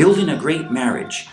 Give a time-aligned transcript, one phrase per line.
[0.00, 1.28] Building a Great Marriage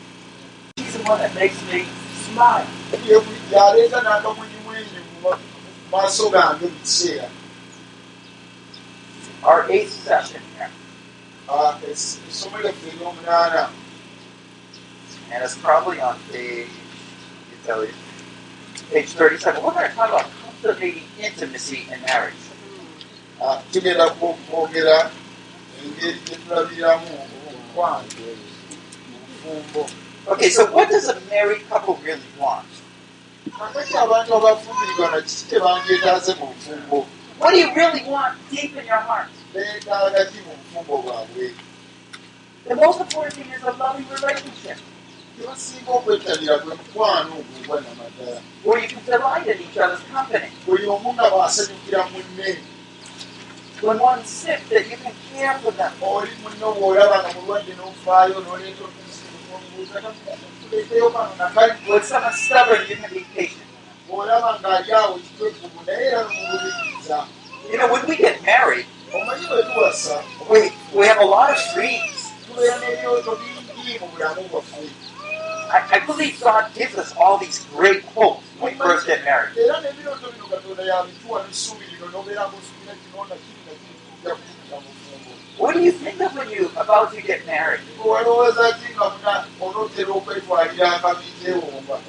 [0.79, 1.87] She's the one that makes me
[2.27, 2.67] smile.
[3.51, 5.31] gyaleeta n'akamwenyumwenyu mu
[5.93, 7.29] maaso gange buli kiseera
[9.43, 10.71] Our eighth session here,
[11.49, 13.69] Ah, es- essomo lyaffe ery'omunaana
[15.33, 16.69] and it's probably on page,
[17.69, 17.95] you,
[18.91, 19.63] page 37.
[19.63, 20.27] We're going to talk about
[20.63, 22.35] cultivating intimacy in marriage.
[23.73, 25.11] Tugenda kwo- kwogera
[25.85, 27.07] engeri gye tulabiramu
[27.49, 28.05] omukwano
[29.11, 29.91] mu bufumbo
[30.29, 32.67] Okay, so what does a married couple really want?
[37.39, 39.29] What do you really want deep in your heart?
[42.67, 44.79] The most important thing is a loving relationship
[45.39, 50.49] kyebasinga okwettanira gwe mukwano ogwo gwa namadala where you can delight in each other's company.
[50.67, 52.59] buli omu nga bwasanyukira munne
[53.81, 55.93] When one's sick, that you can care for them.
[56.03, 58.83] oli munno bw'olaba nga mulwadde n'ofaayo n'oleeta
[59.55, 63.69] omuleeteyo kano nakali When someone's stubborn, you can be patient.
[64.09, 67.19] bw'olaba ng'ali awo kitwefugu naye era nomubuliriza
[67.71, 68.87] You know, when we get married,
[70.51, 70.61] we,
[70.95, 72.33] we have a lot of dreams.
[75.71, 79.55] I, I believe God gives us all these great hopes when we first get married.
[85.59, 87.81] What do you think of when you about to get married?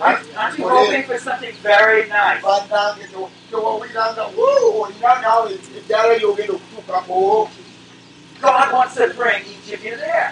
[0.01, 2.41] Aren't, aren't you hoping for something very nice?
[8.41, 10.31] God wants to bring each of you there.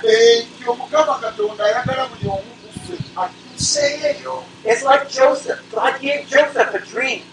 [3.17, 5.59] Kuffe atuuseeyo eyo It's like Joseph.
[5.73, 7.23] God gave Joseph a dream.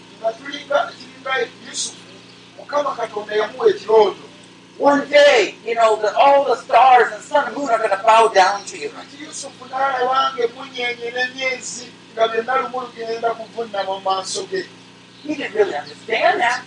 [4.77, 8.03] One day, you know, that all the stars and sun and moon are going to
[8.05, 8.91] bow down to you.
[15.23, 16.63] He didn't really understand that.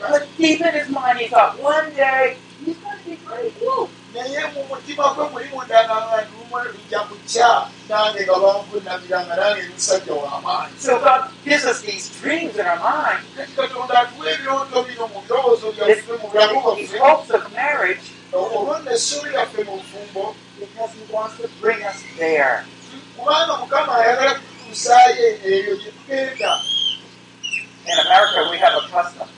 [0.00, 3.54] But deep in his mind, he thought, one day, he's going to be great.
[3.60, 3.88] Woo!
[4.14, 7.50] Naye mu mutima gwe muli munda nga lumu lujja kukya
[7.88, 12.76] nange nga banvunnamira nga nange musajja w'amaanyi So God gives us these dreams in our
[12.80, 17.42] mind, kati katonda atuwa ebirooto bino mu birowoozo byaffe mu bulamu these bwaffe hopes of
[17.52, 20.34] marriage, olwonna essuubi lyaffe mu bufumbo.
[20.60, 22.64] Because He wants to bring us there.
[23.16, 26.52] kubanga mukama ayagala kutuusaayo eyo gye tugenda.
[27.86, 29.28] In America, we have a custom.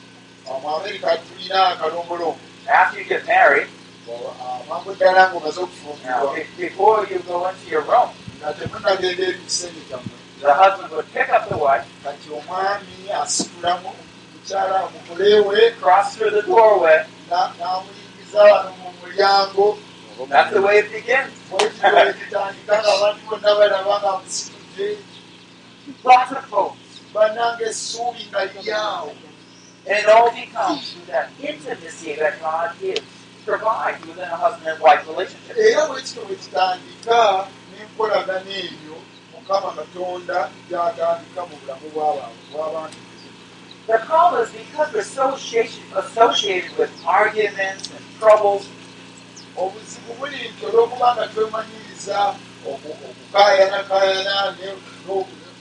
[2.68, 3.68] After you get married,
[4.04, 8.10] ddala ng'omaze now, okufumbirwa be- before you go into your room,
[8.40, 13.90] nga temunagenda eri kisenge kyammwe the husband would pick up the wife, kati omwami asitulamu
[14.32, 16.98] mukyala omukolewe cross through the doorway.
[17.30, 19.78] n'amuyingiza wano mu mulyango
[20.28, 21.32] That's the way it begins.
[21.50, 24.88] bwekitole kitandika ng'abantu bonna balaba nga musitudde
[27.14, 29.12] bannanga essuubi nga lyawo
[29.86, 33.02] And it all becomes through that intimacy that God gives,
[33.44, 35.56] provides within a husband and wife relationship.
[35.58, 38.96] era bwekito bwe kitandika n'enkolagana eyo
[39.32, 40.38] mukama katonda
[40.68, 41.86] gyatandika mu bulamu
[42.52, 42.98] bw'abantu
[43.86, 48.64] The problem is because we're associated, associated with arguments and troubles,
[49.56, 52.18] obuzibu buli nti olw'okuba nga twemanyiriza
[52.64, 54.56] oku- okukaayanakaayana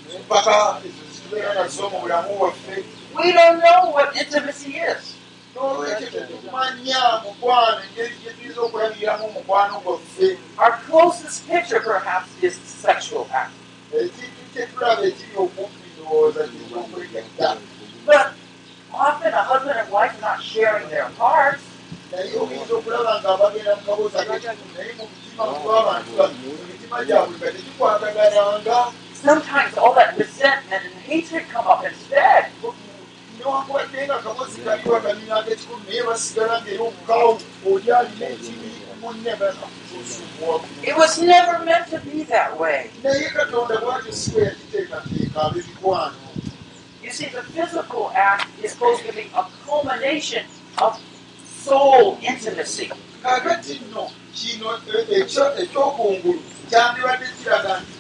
[0.08, 0.56] n'empaka
[0.88, 2.76] ezo zitubeera nazo mu bulamu bwaffe
[3.16, 5.04] we don't know what intimacy is.
[5.54, 10.28] n'olwekyo tetumanya mukwano engeri gye tuyinza okulabiramu omukwano gwaffe.
[10.58, 12.56] Our closest picture perhaps is
[12.86, 13.54] sexual act.
[13.94, 17.50] Ekintu kyetulaba ekiri okumpi ndowooza kiyinza okwegatta
[18.06, 18.28] but
[18.94, 21.64] often a husband and wife not sharing their hearts.
[22.12, 27.36] Naye oyinza okulaba nga abagenda mu kaboza kekikulu naye mu mitima gw'abantu bano emitima gyabwe
[27.38, 28.78] nga tegikwatagananga.
[29.24, 32.44] Sometimes all that resentment and hatred come up instead.
[33.44, 37.32] Newankubadde nga kaboozi kaliwo akanyuma ak'ekikulu naye basigala ngaera okukaawo
[37.70, 38.70] oli alina ekibi
[39.02, 39.32] munne
[40.84, 42.90] It was never meant to be that way.
[47.04, 50.46] You see, the physical act is supposed to be a culmination
[50.82, 51.00] of
[51.46, 52.92] soul intimacy.
[53.24, 57.94] kakati nno kino e- ekyo ekyokungulu kyandibadde kiraga nti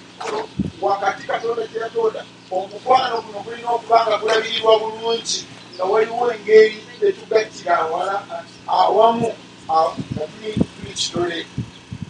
[0.82, 2.26] wakati katonda kyeyatonda
[2.58, 5.40] omukwano guno gulina okuba nga gulabirirwa bulungi
[5.76, 6.78] nga waliwo engeri
[7.08, 8.16] etugattira awala
[8.68, 9.30] awamu
[10.14, 10.52] tuli
[10.96, 11.40] kitole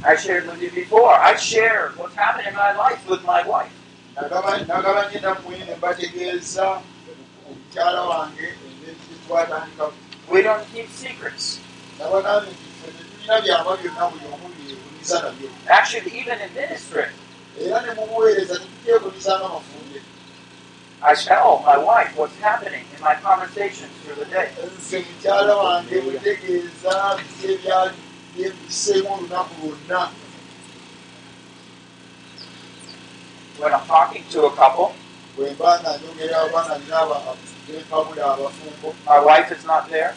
[0.06, 1.13] I shared with you before.
[1.16, 3.72] I share what's happened in my life with my wife.
[4.18, 6.81] Nagaba- nagabanye nammwe ne mbategeeza
[7.48, 9.86] omukyala wange engeri gyetwatandika
[10.31, 11.60] We don't keep secrets.
[15.69, 17.06] Actually, even in ministry,
[17.62, 20.01] era ne mu buweereza tetutyebunizanga mafumbe
[21.06, 24.50] I tell my wife what's happening in my conversations through the day.
[24.78, 27.20] nze mukyala wange mutegeeza
[28.36, 30.10] byebiseemu olunaku lwonna
[33.60, 34.96] When I'm talking to a couple,
[35.36, 37.00] bwe mba nga nyongera abaana nina
[37.68, 40.14] benfabula abafumbo my wife is not there.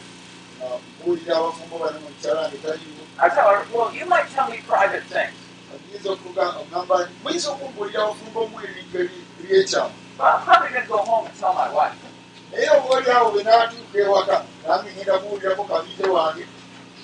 [1.01, 4.59] mbuulira abafumbo bano mu mukyala wange taliwo I tell her, well, you might tell me
[4.69, 5.35] private things,
[5.73, 10.99] ayinza okugamba muyinza okumbuulira abafumbo mu ebintu ebi- ebyekyamu but I'm probably going to go
[10.99, 11.95] home and tell my wife.
[12.53, 16.47] naye obaoli awo bwe naatuuka ewaka nange ngenda kuwulirako kabiite wange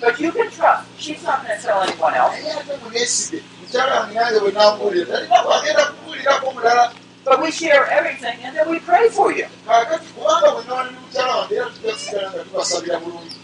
[0.01, 0.83] But you can trust.
[0.97, 2.41] She's not going to tell anyone else.
[2.43, 6.93] naye ate muneesige mukyala wange nange bwe nambuulira talina kwagenda kubuulirako mulala
[7.25, 9.47] But we share everything and then we pray for you.
[9.67, 13.35] kaakati kubanga bwe nawali ne mukyala wange era tujja kusigala nga tubasabira bulungi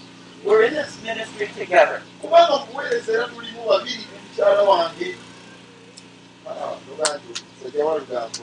[0.45, 2.01] We're in this ministry together.
[2.21, 5.15] kubanga mubuweereza era tulimu babiri ne mukyala wange
[6.89, 7.33] lugambo,
[7.63, 8.39] sejawa lugambo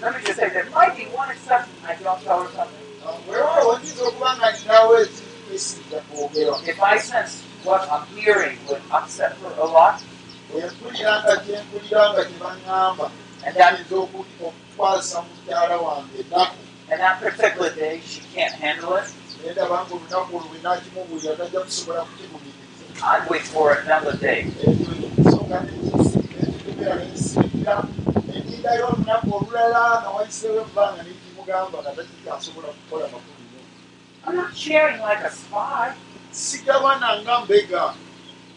[0.00, 1.74] Let me just say, there might be one exception.
[1.86, 2.86] I don't tell her something.
[3.28, 7.32] weewaawo oyinza okuba nga ninawo ekintu esinza kwogera If I sense
[7.64, 9.96] what I'm hearing would upset her a lot,
[10.54, 13.06] empulira nga gyempulira nga gyebaŋŋamba
[13.44, 16.58] and that ayinza okukwasa mukyala wange ennaku
[16.90, 19.08] and that particular day she can't handle it,
[19.38, 22.64] naye ndaba nga olunaku olwo nakimubuulira tajja kusobola kukigumiriza
[23.02, 24.40] I'd wait for another day.
[25.18, 27.74] ensonga nekitumira nensiikira
[28.66, 33.34] endindayo olunaku olulala nga wayiseewo ebbanga nekimugamba nga takikyasobola kukola makulu
[34.26, 35.94] I'm not sharing like a spy.
[36.32, 37.94] sigabana nga mbega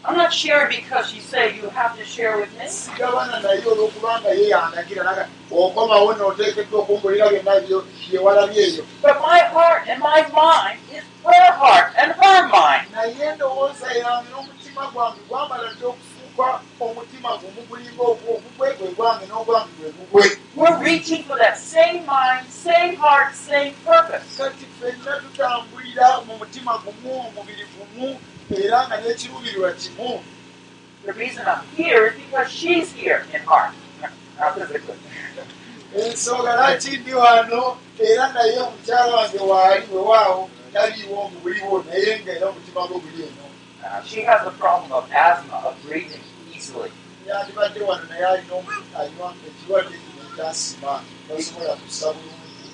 [0.04, 2.66] I'm not sharing because you say you have to share with me.
[2.66, 9.38] sigabana naye olwokubanga ye yandagira naga okomawo nooteekeddwa okumbulira byonna byo- byewalabye eyo But my
[9.54, 12.86] heart and my mind is her heart and her mind.
[12.92, 15.86] naye endowooza yange n'omutima gwange gwamala dde
[16.44, 20.24] okufuuka omutima gumu gulinga ogugwe gwe gwange n'ogwange gwe gugwe
[20.56, 24.36] We're reaching for that same mind, same heart, same purpose.
[24.38, 28.18] kati ffenna tutambulira mu mutima gumu omubiri gumu
[28.64, 30.22] era nga n'ekiruubirirwa kimu
[31.06, 33.72] The reason I'm here is because she's here in heart.
[34.38, 34.98] Not physically.
[35.96, 42.46] ensonga laki ndi wano era naye omukyala wange waali wewaawo taliiwo mu buliwo naye ngaera
[42.48, 43.46] omutima gwe guli eno
[43.82, 46.20] Uh, she has a problem of asthma, of breathing
[46.70, 46.92] easily.
[47.26, 48.54] yandibadde wano naye alina
[49.48, 50.92] ekirwadde kino ekyasima
[51.28, 52.70] tasobola kussa bulungi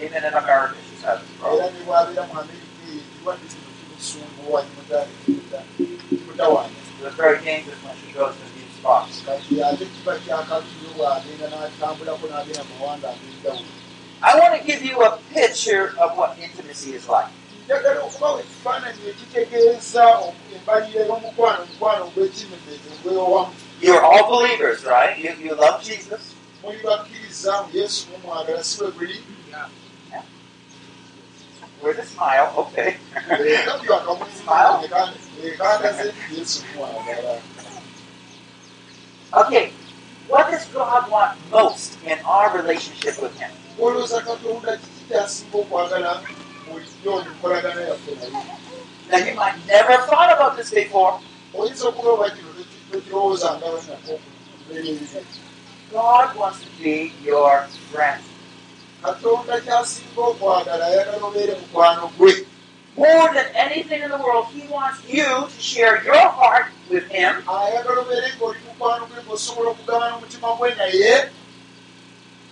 [0.00, 0.30] era ne
[1.84, 8.34] bw'abeera mu amerika eyo ekirwadde kino kimusunguwa kimutawanya It was very dangerous when she goes
[8.34, 9.22] to these spots.
[9.26, 12.24] kati ate kiba kyakatulo bw'agenda n'atambulako
[12.68, 13.72] mu mawanga ag'enjawulo
[14.20, 17.30] I want to give you a picture of what intimacy is like.
[17.68, 20.04] Njagala okubawa ekifaananyi ekitegeeza
[20.56, 25.16] embalire y'omukwano omukwano ogw'ekimemezo ogwewamu You're all believers, right?
[25.22, 26.34] You, you love Jesus.
[26.64, 26.82] With
[31.98, 32.96] a smile, okay.
[36.74, 37.40] mumwagala
[39.40, 39.72] Okay,
[40.26, 43.50] what does God want most in our relationship with Him?
[46.70, 48.42] Bulijjo mu nkolagana yaffe naye
[49.10, 51.18] Now, you might never have thought about this before.
[55.92, 58.22] God wants to be your friend.
[59.02, 62.34] katonda kyasinga okwagala ayagala obeere mukwano gwe
[62.96, 67.44] More than anything in the world, He wants you to share your heart with Him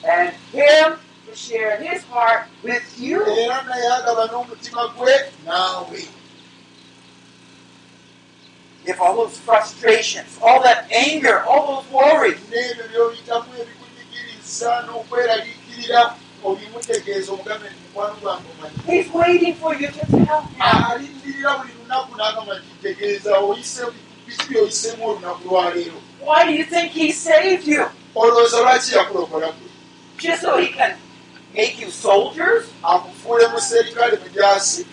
[0.05, 3.23] and Him to share his heart with you.
[3.27, 5.15] era naye agaba n'omutima gwe
[5.45, 6.09] naawe
[8.87, 12.39] If all those frustrations, all that anger, all those worries,
[18.87, 20.57] he's waiting for you to tell him.
[26.21, 27.87] Why do you think he saved you?
[30.19, 30.97] Just so he can
[31.55, 32.65] make you soldiers?
[32.83, 34.87] akufuule mu serikale mugyasi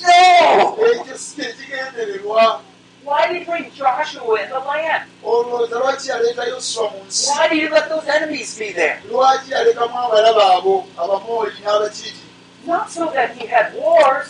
[0.00, 0.76] No!
[0.86, 2.60] ekyo si kye kigendererwa
[3.04, 5.04] Why did he bring Joshua in the land?
[5.24, 9.02] olowooza lwaki yaleeta yoswa mu nsi Why did he let those enemies be there?
[9.10, 12.24] lwaki yalekamu abalaba abo abamooli n'abakiiti
[12.66, 14.28] Not so that he had wars,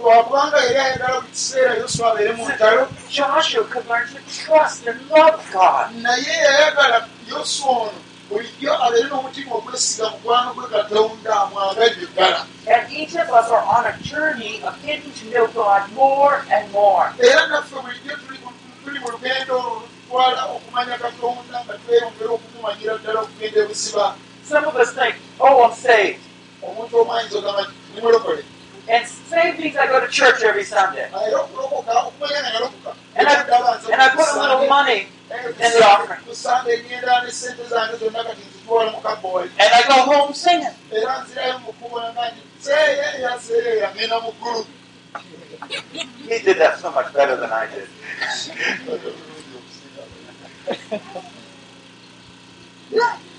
[0.00, 5.00] lwakubanga yali ayagala buli kiseera yoswa abeere mu ntalo Joshua could learn to trust and
[5.10, 5.94] love God.
[6.02, 7.92] naye yayagala yoswa ono
[8.28, 12.40] bulijjo abeere n'omutima ogwesiga mukwano gwe katonda amwagalire ddala
[12.74, 16.70] And each of us are on a journey of getting to know God more and
[16.72, 17.06] more.
[17.18, 24.06] era naffe bulijjo tuli mu- lugendo olutwala okumanya katonda nga tweyongera okumumanyira ddala okugenda ebusiba
[24.44, 26.20] Some of us think, oh, I'm saved.
[26.62, 27.62] omuntu omayinza ogamba
[27.94, 28.42] nimulokole
[28.88, 31.04] And saved means I go to church every Sunday.
[31.04, 31.14] And
[33.28, 33.34] I,
[33.92, 35.06] and I put a little money.
[36.26, 40.74] Kusanga enyenda ne sente zange zonna kati nzitwala mu kabooli And I go home singing.
[40.92, 44.64] era nzirayo mukubonanga nti seeyeya seeyeya ngenda mu ggulu
[46.28, 47.88] He did that so much better than I did.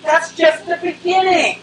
[0.03, 1.59] That's just the beginning.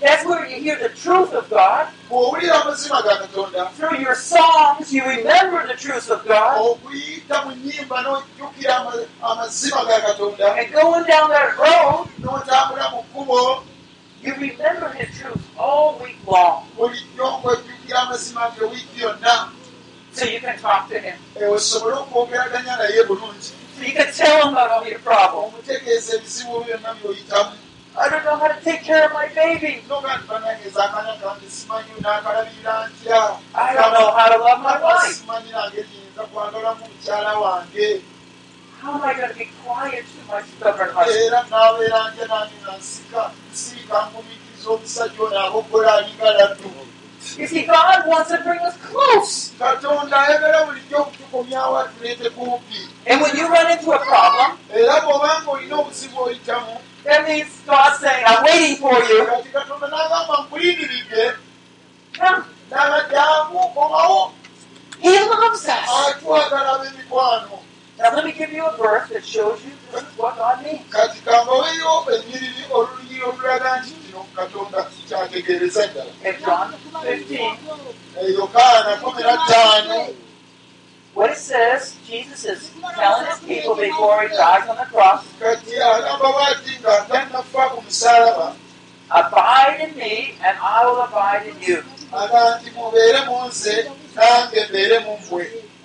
[0.00, 1.88] That's where you hear the truth of God.
[3.76, 6.78] Through your songs, you remember the truth of God.
[10.58, 12.08] And going down that road,
[14.22, 16.66] you remember His truth all week long.
[20.12, 21.16] So you can talk to Him.
[23.08, 25.52] bulungi So you can tell Him about all your problems.
[27.98, 29.82] I don't know how to take care of my baby.
[33.54, 35.24] I don't know how to love my wife.
[38.82, 41.32] How am I going to be quiet to my stubborn husband?
[47.38, 49.52] You see, God wants to bring us close.
[53.06, 54.58] And when you run into a problem,
[57.06, 59.26] that means God's saying, I'm waiting for you.
[65.00, 65.88] He loves us.
[67.98, 70.82] Now, let me give you a verse that shows you this is what God means.
[70.92, 76.72] kati kambaweyo ennyiriri oluluyiri olulaga nti kino katonda kyategeereza ddala In John
[77.02, 77.58] 15,
[81.16, 85.24] what it says, Jesus is telling his people before he dies on the cross,
[89.08, 91.82] Abide in me, and I will abide in you.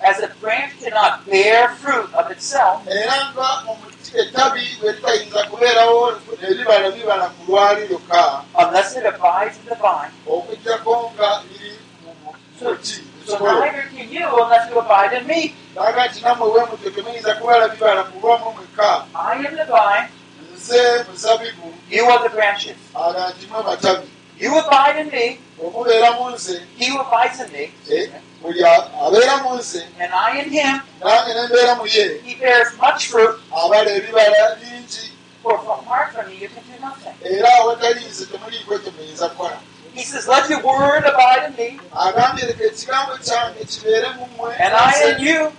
[0.04, 2.86] As a branch cannot bear fruit of itself
[8.58, 10.10] unless it abides in the vine,
[13.24, 15.54] so neither can you unless you abide in me.
[15.76, 15.90] I
[19.46, 20.08] am the vine,
[21.90, 22.76] you are the branches.
[24.38, 24.58] You.
[24.58, 25.38] Abide in me,
[26.76, 27.70] he abides in me,
[28.42, 28.62] buli
[29.06, 33.38] abeera mu nze and I in him, nange nembeera mu ye he bears much fruit,
[33.50, 35.10] abala ebibala bingi
[35.42, 37.14] for apart from me you can do nothing.
[37.22, 39.58] era awatali nze temuliiko ekyo muyinza kukola
[39.94, 42.16] He says, Let your word abide in me, and
[44.74, 45.52] I in you,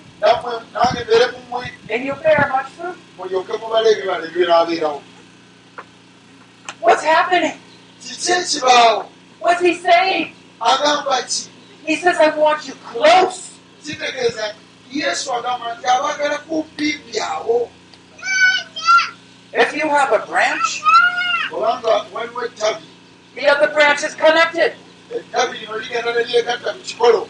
[1.90, 2.98] and you'll bear much fruit.
[6.82, 7.60] What's happening?
[9.40, 10.34] What's he saying?
[11.86, 13.52] He says, I want you close.
[17.12, 17.70] byawo
[19.56, 20.82] If you have a branch,
[21.52, 22.93] waliwo ettabi
[23.36, 24.74] the other branch is connected.
[25.12, 27.28] ettabi lino ligenda ne lyegatta ku kikolo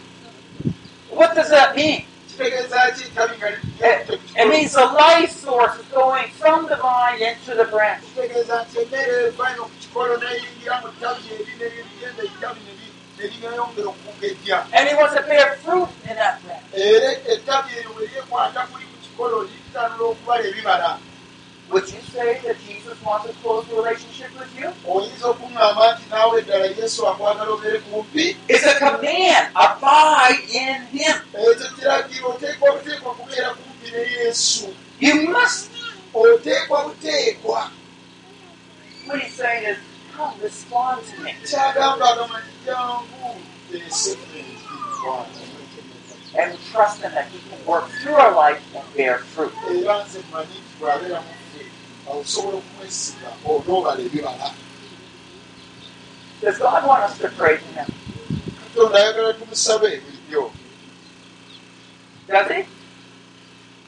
[1.12, 2.06] What does that mean?
[2.30, 6.68] kitegeeza ki ettabi nga It, lyegatta ku it means the life source is going from
[6.68, 8.02] the vine into the branch.
[8.16, 13.26] kitegeeza nti emmere evaino ku kikolo neyingira mu ttabi eri nerigenda ettabi ne li- ne
[13.34, 16.66] lyeyongera okugejja And he wants to bear fruit in that branch.
[16.74, 20.90] era ettabi eryo bwe lyekwata kuli ku kikolo litanula okubala ebibala
[21.70, 24.70] Would you say that Jesus wants a close relationship with you?
[24.88, 29.48] oyinza okuŋŋamba nti naawe eddala yesu akwagala obeere kumpi It's a command.
[29.56, 31.16] Abide in Him.
[31.34, 35.72] ekyo kiragiro oteekwa buteekwa kubeera kumpi ne yesu You must.
[36.14, 37.72] oteekwa buteekwa
[39.08, 39.78] What he's saying is,
[40.16, 41.32] come, respond to me.
[41.50, 43.42] kyagamba agamanyi jangu
[43.72, 45.28] teesefentikwana
[46.36, 49.54] And trust Him that He can work through our life and bear fruit.
[49.72, 51.24] era nze mmanyi nti bw'abeera
[52.06, 54.52] muffe osobola okumwesiga onoobala ebibala
[56.42, 57.88] Does God want us to pray to Him?
[58.74, 60.52] katonda ayagala tumusabe bulijjo
[62.28, 62.66] Does He?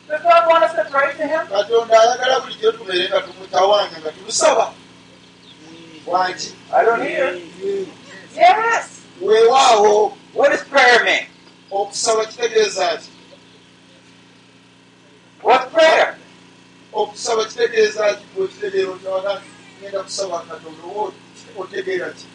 [0.08, 1.48] Does God want us to pray to Him?
[1.48, 4.74] katonda ayagala bulijjo tubeere nga tumutawanya nga tumusaba
[6.08, 7.34] wangi I don't hear.
[8.36, 9.02] Yes.
[9.22, 11.26] weewaawo What does prayer mean?
[11.72, 13.10] okusaba kitegeeza ki
[15.42, 16.18] What's prayer?
[16.96, 19.34] Okusaba kitegeeza ki bwekitegeera otyawaga
[19.78, 21.14] ngenda kusaba katonda oba
[21.62, 22.28] otegeera ki?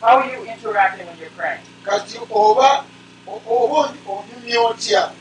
[0.00, 1.62] How are you interacting when you're praying?
[1.88, 2.84] kati oba
[3.26, 5.12] oba onyumya otya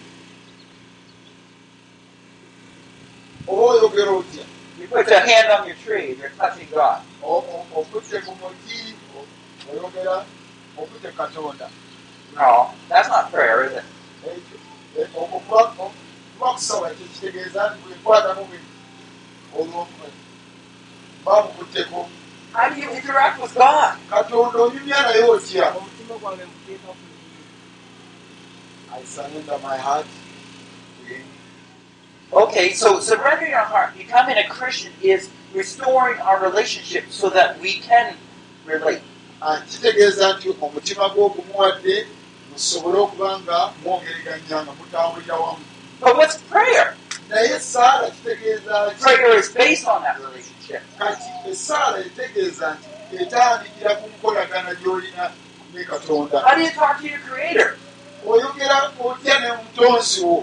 [3.47, 4.43] oba oyogera otya
[4.79, 7.01] You put your hand on your tree you're touching God.
[7.23, 8.93] Okutte ku muti
[9.71, 10.25] oyogera
[10.77, 11.69] okutte katonda
[12.35, 13.83] No, that's not prayer, is it?
[14.27, 14.57] ekyo
[15.01, 18.59] e- okuba okuba kusaba ekyo kitegeeza nti bwenkwatamu bwe
[19.59, 19.87] olwo
[21.21, 22.09] mba mukutteko
[22.53, 23.97] How do you interact with God?
[24.09, 25.75] katonda onyumya naye otya
[28.93, 30.07] I surrender my heart
[30.97, 31.25] to him.
[32.33, 37.79] Okay, so surrendering our heart, becoming a Christian is restoring our relationship so that we
[37.79, 38.15] can
[38.65, 39.01] relate.
[42.57, 45.61] Musobole okuba nga mwogeraganya nga mutambulira wamu
[46.01, 46.97] But what's prayer?
[47.29, 50.81] Prayer is based on that relationship.
[50.97, 52.67] kati essaala etegeeza
[53.09, 55.25] nti etandikira ku nkolagana gy'olina
[55.73, 57.77] ne katonda How do you talk to your Creator?
[58.25, 60.37] oyogera otya ne mutonzi wo?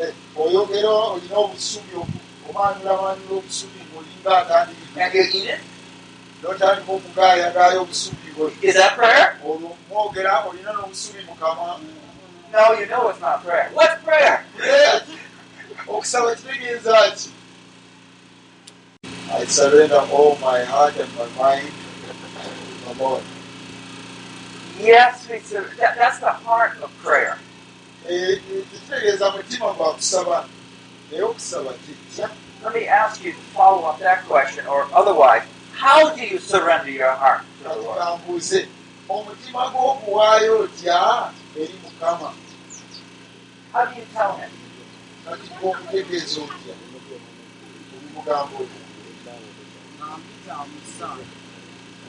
[0.00, 5.60] Eh, oyogera olina obusubi obu- omanyulamanula obusubi ng'olinga atandikira And you eat it?
[6.42, 9.36] N'otandika okugaayagaaya obusubi bwe Is that prayer?
[9.46, 11.80] olwo mwogera olina n'obusubi mukama
[12.52, 13.70] No, you know it's not prayer.
[13.74, 14.44] What's prayer?
[15.88, 17.30] Okusaba kitegeeza ki
[19.32, 23.22] I surrender all my heart and my mind to the Lord.
[24.80, 27.38] Yes, we sur- that, that's the heart of prayer.
[28.08, 28.62] Eh, eh,
[32.62, 35.42] Let me ask you to follow up that question, or otherwise,
[35.80, 38.68] how do you surrender your heart to the Lord?
[39.10, 42.30] omutima gw'oguwaayo otya eri mukama
[43.72, 44.50] How do you tell Him?
[45.24, 46.74] kati gwokutegeeza otya
[47.96, 48.80] obimugamba otya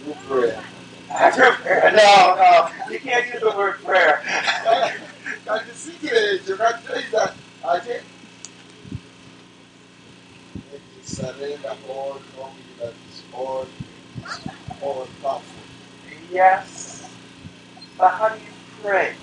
[0.04, 0.64] Through prayer.
[1.10, 1.92] After prayer.
[1.96, 4.22] No, no, you can't use the word prayer.
[5.46, 8.02] kati si kirekyo kati toyiza ate
[11.04, 12.61] surrender all knowing
[13.42, 13.68] that all
[14.82, 15.62] all powerful
[16.32, 17.10] Yes.
[17.98, 18.52] But how do you
[18.82, 19.16] pray?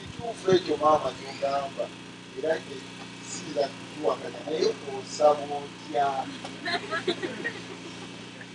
[0.00, 1.88] kituufu ekyo maama kyogamba
[2.38, 6.24] era kisiira kukiwakanya naye osaba otya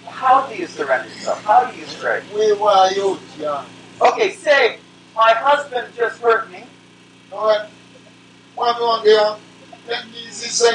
[0.06, 1.44] How do you surrender yourself?
[1.46, 2.22] How do you pray?
[2.36, 3.64] weewaayo otya
[4.02, 4.80] Okay, say,
[5.16, 6.64] my husband just hurt me.
[7.32, 9.18] Mwami wange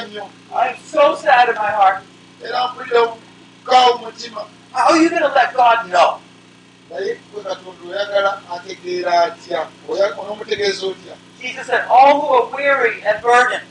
[0.07, 2.03] nnyo I'm so sad in my heart.
[2.43, 3.01] era mpulira
[3.65, 4.41] kaawo mutima
[4.73, 6.19] How are you going to let God know?
[6.89, 13.21] naye gwe katonda oyagala ategeera atya onoomutegeeza otya Jesus said, All who are weary and
[13.21, 13.63] burdened,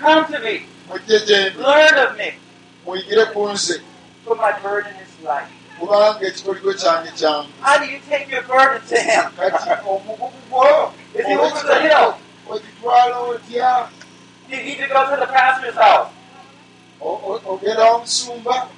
[0.00, 0.66] come to me,
[1.56, 2.34] learn of me,
[4.24, 5.48] for my burden is light.
[5.80, 9.24] kubanga ekikoligo kyange kyange How do you take your burden to Him?
[9.36, 10.92] kati omugugu gwo
[12.48, 13.88] ogitwala otya
[17.00, 18.68] ogenda omusumba.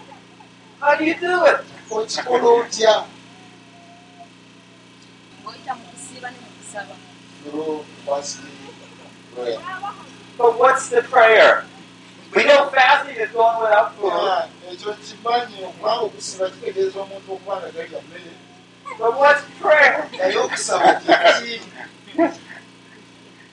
[0.81, 1.61] How do you do it?
[1.90, 3.04] okikola otya
[5.46, 6.94] oyita mu kusiiba ne mu kusaba.
[10.37, 11.64] But what's the prayer?
[12.35, 14.12] We know fasting is going without food.
[14.70, 18.33] Ekyo kimanyi okubanga okusiba kitegeeza omuntu okuba nga talya mmere.
[18.98, 20.09] But what's prayer?
[20.18, 21.61] naye okusaba kiki?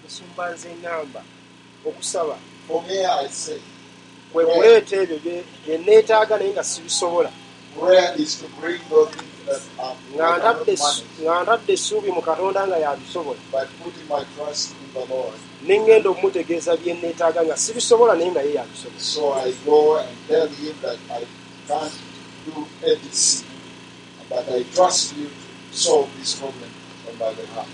[0.04, 1.22] Musumba nze ngamba
[1.86, 2.36] okusaba.
[2.68, 3.62] For me i say
[4.36, 7.32] kwe kuleeta ebyo bye neetaaga naye nga sibisobola
[10.16, 10.74] nga ntadde
[11.24, 15.40] nga essuubi mu katonda nga yabisobola but putting my trust in the Lord.
[15.68, 20.48] ne ŋŋenda okumutegeeza bye neetaaga nga sibisobola naye naye yabisobola So I go and tell
[20.60, 21.22] him that I
[21.68, 21.96] can't
[22.46, 22.56] do
[22.92, 23.44] ABC,
[24.30, 25.28] but I trust you
[25.72, 26.72] to solve this problem
[27.08, 27.70] on my behalf.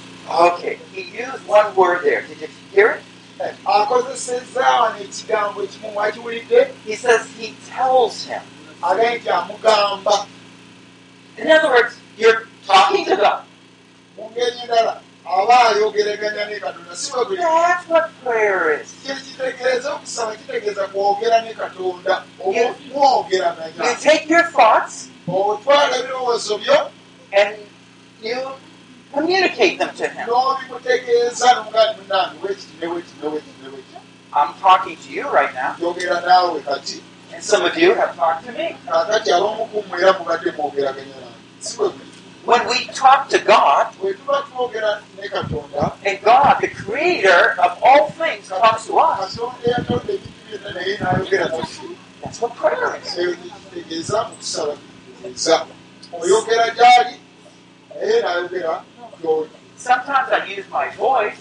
[0.54, 2.21] Okay, he used one word there.
[2.30, 3.11] Did you hear it?
[3.65, 8.41] Akozesezza wano ekigambo ekimu mwakiwulidde He says he tells him.
[8.82, 10.25] agaye nti amugamba
[11.38, 13.41] In other words, you're talking to God.
[14.17, 18.88] mu ngeri endala aba ayogeraganya ne katonda si bwe guli That's what prayer is.
[19.06, 22.60] kyekitegeeza okusaba kitegeeza kwogera ne katonda oba
[23.77, 26.91] You take your thoughts otwala ebirowoozo byo
[27.32, 27.56] and
[28.21, 28.51] you
[29.13, 30.30] communicate them to him.
[34.34, 35.76] I'm talking to you right now,
[37.34, 38.78] and some of you have talked to me.
[42.45, 43.93] When we talk to God,
[46.04, 49.38] and God, the creator of all things, talks to us,
[52.21, 53.17] that's what prayer is.
[59.21, 61.38] Gyoli Sometimes I use my voice,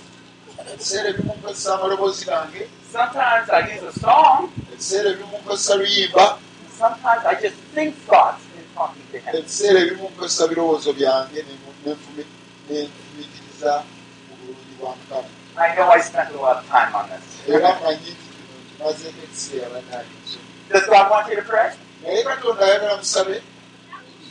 [0.72, 2.62] ebiseera ebimu nkozesa amaloboozi gange
[2.92, 6.38] sometimes I use a song, ebiseera ebimu nkozesa luyimba
[6.78, 9.36] sometimes I just think thoughts in talking to him.
[9.36, 11.44] ebiseera ebimu nkozesa birowoozo byange
[12.68, 13.82] nenfumitiriza
[14.32, 17.24] obulungi bwa mukama I know I spent a lot of time on this.
[17.54, 20.38] era manyi nti kino kimazeeko ekiseera banaalizo
[20.72, 21.70] Does God want you to pray?
[22.02, 23.42] naye katonda ayagala musabe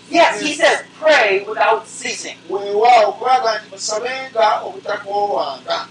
[0.09, 2.37] Yes, He says pray without ceasing.
[2.49, 5.87] weewaawo kulaga nti musabenga obutakoowanga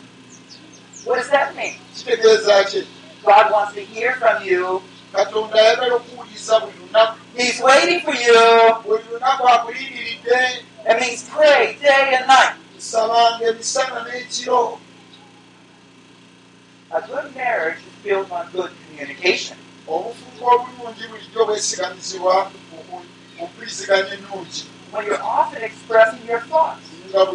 [1.04, 1.74] What does that mean?
[1.96, 2.86] kitegeeza ki
[3.24, 4.82] God wants to hear from you.
[5.12, 8.34] katonda ayagala okuwuliriza buli lunaku He's waiting for you.
[8.84, 12.54] buli lunaku akulindiridde It means pray day and night.
[12.78, 14.78] nsabanga emisana n'ekiro
[16.90, 19.56] A good marriage is built on good communication.
[19.88, 22.50] obufumbo obulungi bulijjo bwesigamizibwa
[23.38, 26.88] ku mpuliziganya ennungi When you're often expressing your thoughts.
[27.12, 27.26] How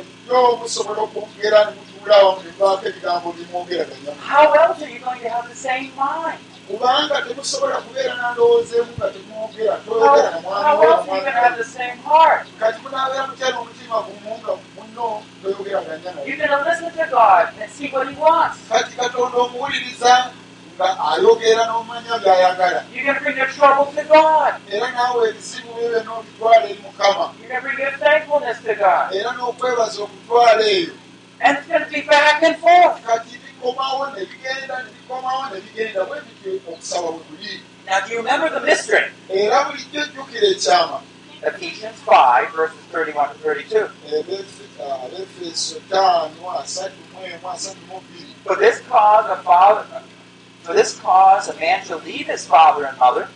[4.53, 6.39] else are you going to have the same mind?
[6.67, 11.31] kubanga temusobola kubeera nandowooza emu nga temwogera toyogera na how else are you going to
[11.31, 12.47] have the same heart?
[12.59, 15.07] kati munaabeera mutya n'omutima gumu nga muno
[15.41, 16.11] toyogeraganya
[18.69, 20.13] kati katonda omuwuliriza
[20.75, 22.79] nga ayogera n'omanya by'ayagala
[24.71, 27.25] era naawe ebizibu bibyo n'obitwala eri mukama
[29.17, 30.93] era n'okwebaza okutwala eyo
[31.45, 33.03] And it's going to be back and forth.
[37.85, 39.07] Now, do you remember the mystery?
[41.45, 43.89] Ephesians 5, verses 31 to 32.
[45.03, 49.83] abefeso taano asatu mu emu asatu mu bbiri For this cause, a father,
[50.63, 53.27] for this cause, a man shall leave his father and mother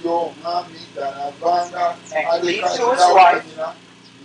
[0.00, 0.78] kityo omwami
[1.42, 1.76] wife.
[2.30, 3.74] alekaanyina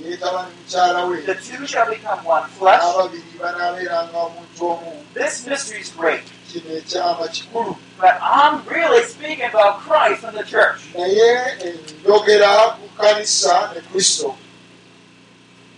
[0.03, 2.81] yeetaba ne mukyala we The two shall become one flesh.
[2.83, 9.45] n'ababiri banaabeeranga omuntu omu This mystery is great, kino ekyama kikulu but I'm really speaking
[9.45, 10.81] about Christ and the church.
[10.93, 11.55] naye
[12.03, 14.35] njogera ku kanisa ne kristo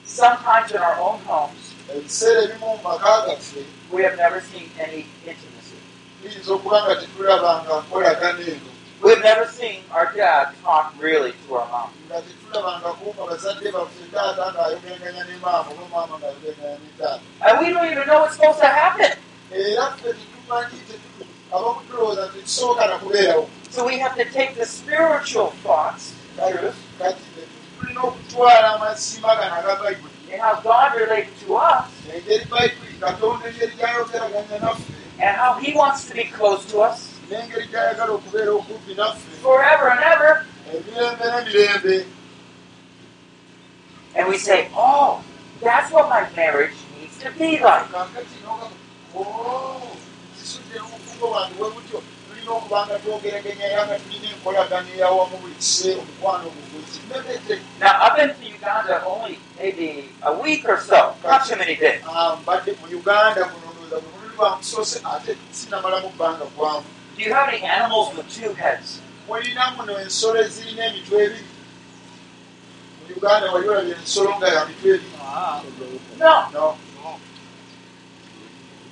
[0.05, 1.73] Sometimes in our own homes,
[3.91, 5.75] we have never seen any intimacy.
[9.03, 11.89] We've never seen our dad talk really to our mom.
[17.41, 19.17] And we don't even know what's supposed to happen.
[23.69, 26.75] So we have to take the spiritual thoughts, truth,
[30.29, 31.87] and how God related to us,
[35.19, 39.87] and how He wants to be close to us n'engeri gyayagala okubeera okumpi naffe forever
[39.93, 40.33] and ever.
[40.73, 41.95] emirembe n'emirembe
[44.17, 45.21] And we say, oh,
[45.61, 47.85] that's what my marriage needs to be like.
[51.57, 57.93] butyo tulina okuba nga twogeraganya era nga tulina enkolagana eyawamu buli kiseera omukwano gugwekimebete Now,
[58.03, 62.01] I've been to Uganda only maybe a week or so, not too many days.
[62.41, 66.85] mbadde mu uganda kuno ndowooza bwe mulundi lwamusoose ate sinamalamu bbanga gwamu
[67.17, 69.01] Do you have any animals with two heads?
[69.27, 71.43] mulina muno ensolo ezirina emitwe ebiri
[73.07, 75.11] mu uganda wali olabye ensolo nga ya mitwe ebiri
[76.19, 76.47] No.
[76.53, 76.77] no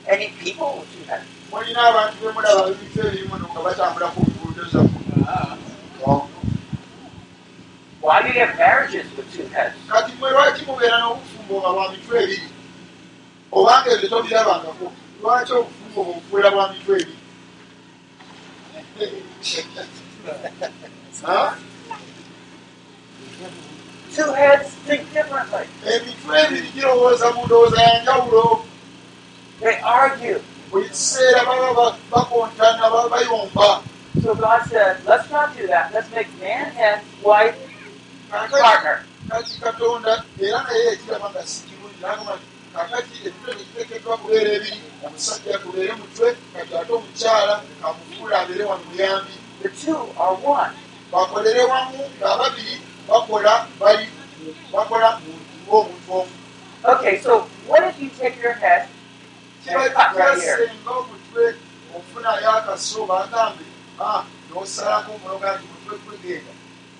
[0.07, 1.25] Any people with two heads?
[1.51, 4.99] mulina abantu bemulaba emitwe ebiri muno nga batambula ku nguudo zammwe
[8.01, 9.75] Why do you have marriages with two heads?
[9.89, 12.47] kati mwe lwaki mubeera n'obufumbo nga bwa mitwe ebiri
[13.51, 14.85] obanga ebyo tobirabangako
[15.21, 17.17] lwaki obufumbo bwebufuera bwa mitwe ebiri
[21.23, 21.57] Ha?
[24.15, 25.65] Two heads think differently.
[25.85, 28.65] emitwe girowooza mu ndowooza ya njawulo
[29.59, 30.39] They argue.
[30.71, 33.81] buli kiseera baba ba- bakontana bayomba
[34.23, 35.91] So God said, let's not do that.
[35.93, 37.55] Let's make man head, wife,
[38.31, 39.03] partner.
[39.29, 44.79] kati katonda era naye ekiraba nga si kirungi nagamba nti kakati ebitwe tekiteekeddwa kubeera ebiri
[45.05, 50.75] omusajja kubeere mutwe kati ate omukyala kamufuula abeere wano muyambi The two are one.
[51.11, 52.75] bakolere wamu ng'ababiri
[53.09, 54.05] bakola bali
[54.73, 55.09] bakola
[55.65, 56.27] ng'omuntu omu
[56.85, 58.87] Okay, so what if you take your head
[59.65, 60.57] kiba and cut right here?
[60.57, 61.43] kyasenga omutwe
[61.97, 63.65] ofunayo akaso bagambe
[63.99, 66.51] "Ah, n'osalako omuloga nti mutwe kwegenda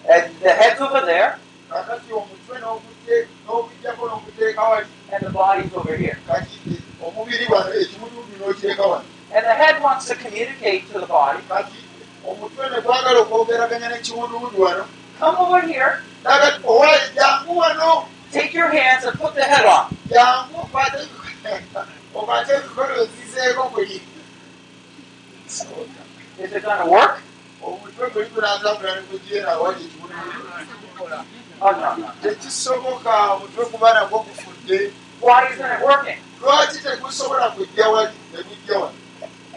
[0.10, 1.38] And the head's over there,
[1.70, 6.18] kakati omutwe n'ogujjako n'oguteeka wali and the body's over here.
[7.06, 11.40] omubiri wano ekimududu n'okireka wano And the head wants to communicate to the body.
[11.50, 11.78] kati
[12.28, 14.86] omutwe ne gwagala okwogeraganya n'ekiwunduwundu wano
[15.20, 19.86] Come over here, nakati owaayi jangu wano take your hands and put the head on.
[20.10, 21.00] jangu okwate
[22.56, 24.02] emikono ozizeeko kuli
[25.48, 27.22] Is it going to work?
[27.64, 29.02] omutwe guli gunatambula ne
[29.48, 29.72] Oh,
[31.00, 31.26] no, no.
[32.24, 34.92] Tekisoboka omutwe kuba nagwo gufudde
[35.22, 36.18] Why isn't it working?
[36.42, 38.96] lwaki tegusobola kujja wali negujja wali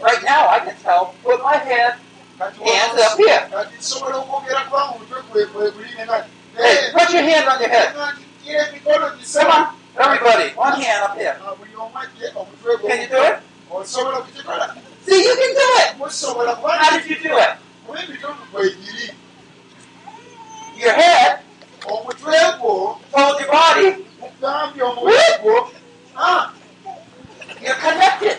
[0.01, 1.93] Right now, I can tell, put my head,
[2.39, 3.49] Hands up here.
[6.55, 7.93] hey, put your hand on your head.
[7.93, 11.35] Come on, everybody, one hand up here.
[12.87, 13.39] Can you do it?
[15.05, 15.95] See, you can do it.
[15.99, 17.57] How did you do it?
[20.77, 21.39] Your head
[21.87, 23.87] omutwe gwo told your body
[24.21, 25.71] gugambye omubiri gwo
[26.15, 26.51] ah,
[27.61, 28.37] you're connected.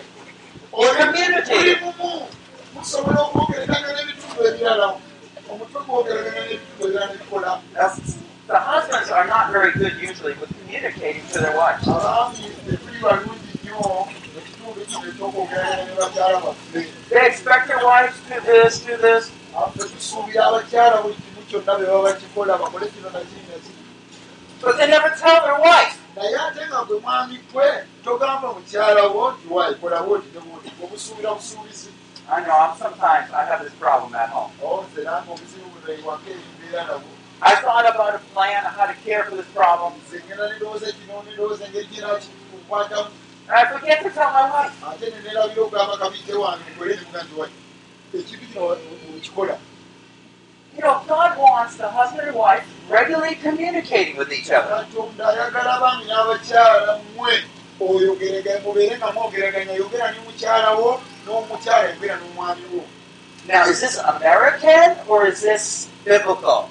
[0.77, 1.79] You're oli communicating.
[1.83, 2.27] mumu
[2.73, 4.87] musobola okwogeraganya n'ebitundu ebirala
[5.51, 7.51] omutwe gwogeraganya n'ebitundu ebirala nebikola
[8.47, 11.85] the husbands are not very good usually with communicating to their wives.
[17.09, 19.31] They expect their wives to do this, do this.
[21.51, 23.41] Kyonna be baba bakikola bakole kino nakiri
[24.61, 25.97] But they never tell their wife.
[26.15, 27.69] naye ate nga gwe mwami gwe
[28.03, 31.89] togamba mukyala wo nti waikola bwoti ne bwoti obusuubira busuubizi
[32.31, 34.51] I know, I'm sometimes, I have this problem at home.
[34.61, 35.37] nabwo
[37.41, 39.93] I thought about a plan on how to care for this problem,
[40.29, 40.39] and
[43.49, 44.73] I forget to tell my wife.
[50.75, 54.85] You know, God wants the husband and wife regularly communicating with each other.
[63.47, 66.69] Now, is this American or is this biblical?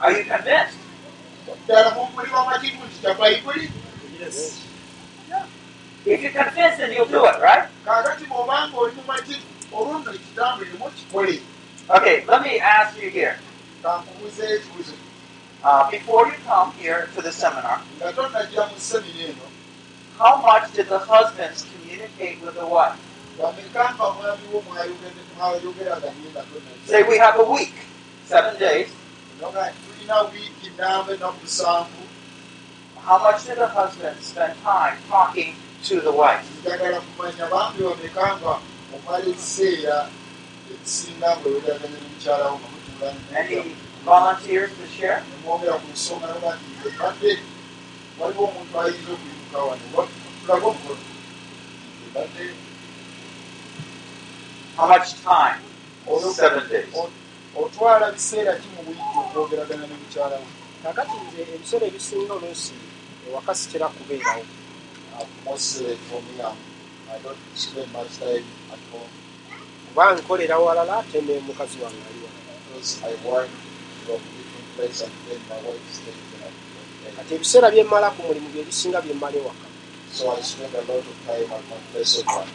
[0.00, 0.78] Are you convinced?
[1.68, 3.70] ddala mumuli wamativu nti kya bayibuli
[6.08, 7.68] If you're convinced, then you'll do it, right?
[11.90, 13.36] Okay, let me ask you here.
[15.62, 17.82] Uh, before you come here to the seminar,
[20.18, 22.96] how much did the husbands communicate with the wife?
[26.86, 27.74] Say we have a week,
[28.24, 28.88] seven days.
[33.04, 36.44] How much did the husband spend time talking to the wife?
[36.60, 38.52] njagala kumanya bambi bameka nga
[38.94, 39.98] omala ekiseera
[40.72, 42.56] ekisinga nga oyogeraganye n'omukyalawo
[42.96, 43.08] nga
[45.28, 47.32] nemwogera ku nsonga noga nti ebadde
[48.18, 49.84] waliwo omuntu ayinza okuyimuka wano
[50.40, 51.04] tulaga omukono
[52.06, 52.44] ebadde
[54.78, 55.60] How much time?
[56.38, 56.94] Seven days.
[57.58, 60.46] otwala biseera ki mu wiiki okwogeragana ne mukyalawo
[60.82, 62.74] kakati nze ebiseera ebisinga oluusi
[63.26, 64.44] ewaka sikira kubeerawo
[65.46, 69.12] mostly for me I don't spend much time at home
[69.88, 73.50] kuba nkolera walala ate ne mukazi wange ali wala because I work
[74.04, 78.10] from different places and then my wife stays in a different kati ebiseera bye mmala
[78.14, 79.68] ku mulimu bye bisinga bye mmala ewaka
[80.10, 82.48] So I spend a lot of time at my place of work.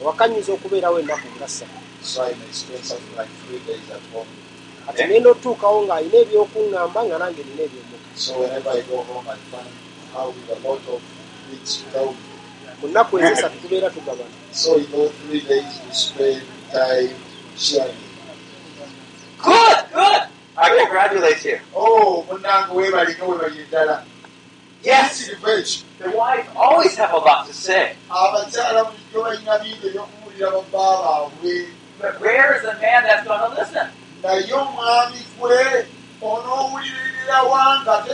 [0.00, 1.78] ewaka nnyinza okubeerawo ennaku nga ssatu.
[4.86, 8.08] Kati ngenda otuukawo ng'alina ebyokuŋŋamba nga nange nina ebyomuka
[12.82, 17.14] Mu nnaku ezo esatu tubeera tugabana So in those three days, we spend time
[17.56, 17.94] sharing.
[19.38, 20.22] Good, good.
[20.56, 21.58] I congratulate you.
[21.74, 24.02] oh munange webalinga webali eddala
[24.82, 25.28] Yes,
[25.98, 27.96] the wives always have a lot to say.
[28.10, 31.66] abakyala bulijjo balina bingi ebyokuwulira babba baabwe
[32.00, 33.86] But where is the man that's going to listen?
[34.22, 35.86] naye omwami gwe
[36.22, 38.04] onoowulirira wanga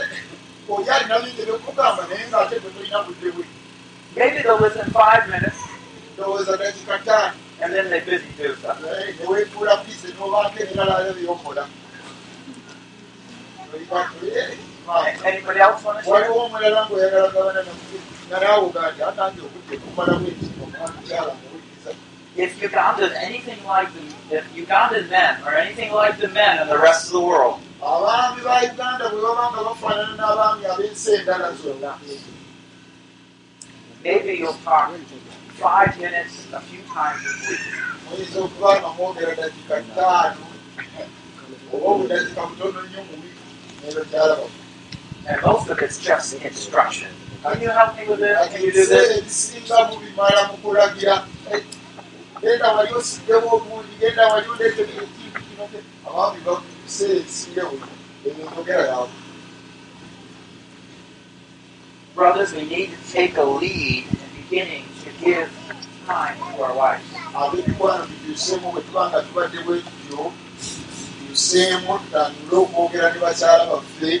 [0.69, 3.45] oli alina bingi ebyokugamba naye ng'ate gwe tolina budde bwe
[4.15, 5.59] Maybe they'll listen five minutes.
[6.13, 8.77] Ndowooza dakika ttaano and then they busy do stuff.
[8.81, 11.67] naye neweetuula bize n'obaako ebirala byokola
[15.25, 16.13] Anybody else want to share?
[16.13, 17.61] waliwo omulala ng'oyagala gabana
[18.27, 21.91] nga naawe ogandi atange obudde kumala bwekino mukyala muwuliriza
[22.37, 26.77] If Uganda's anything like the if Ugandan men are anything like the men in the
[26.77, 31.91] rest of the world, abaami ba uganda bwe baba nga bafaanana n'abaami ab'ensi endala zonna
[34.03, 34.91] maybe you'll talk
[35.57, 37.65] five minutes a few times a week.
[38.09, 40.45] muyinza okuba nga mwogera dakika ttaano
[41.73, 43.45] oba obudakika butono nnyo mu wiki
[43.81, 44.67] nebakyala bafe
[45.29, 47.11] And most of it's just instruction.
[47.43, 48.47] Can you help me with this?
[48.47, 49.59] Can you do this?
[51.51, 51.63] Eh,
[52.41, 55.63] genda wali osiddemu obungi genda wali oleete ekintu kino
[56.07, 57.63] abaami babiseera ebisinga
[58.27, 59.17] ebyo njogera yaabwe
[62.15, 65.47] Brothers, we need to take a lead in beginning to give
[66.07, 67.03] time to our wives.
[67.35, 70.21] ab'emikwano tubyuseemu bwe tuba nga tubadde bwe tutyo
[71.13, 74.11] tubyuseemu tutandule okwogera ne bakyala baffe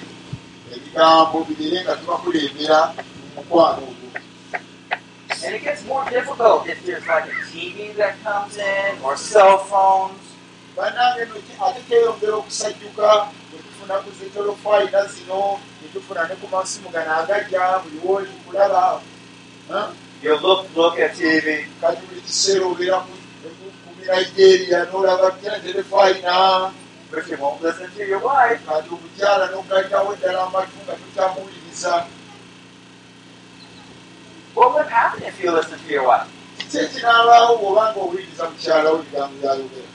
[0.75, 4.07] ebigambo bigere nga tubakulembera mu mukwano ogwo
[5.45, 9.57] And it gets more difficult if there's like a TV that comes in or cell
[9.57, 10.26] phones.
[10.77, 13.07] Bannange no ki- ate kyeyongera okusajjuka
[13.51, 15.39] netufuna ku zetolofayina zino
[15.81, 18.83] netufuna ne ku masimu gano agajja buli wooli kulaba
[21.81, 23.11] kati buli kiseera obeera ku
[23.97, 25.27] binigeria n'olaba
[28.27, 28.61] wife.
[28.67, 31.93] kati omukyala n'ogalirawo eddala amatu nga tukyamuwuliriza
[34.57, 36.27] What would happen if you listened to your wife?
[36.57, 39.89] kiki ekinaabaawo bw'obanga owuliriza mukyalawo ebigambo byayogera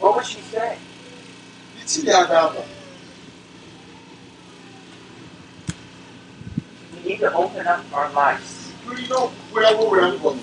[0.00, 0.76] What would she say?
[1.76, 2.62] biki byagamba
[6.94, 8.72] We need to open up our lives.
[8.84, 10.40] tulina okugulawo obulamu bwaffe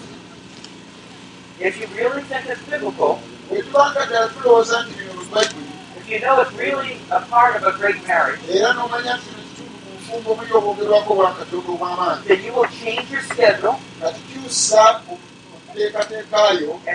[1.59, 5.65] If you really think it's biblical, bwe tubanga ddala tulowooza nti bino lubajjuli
[5.97, 8.39] if you know it's really a part of a great marriage,
[12.27, 14.13] then you will change your schedule in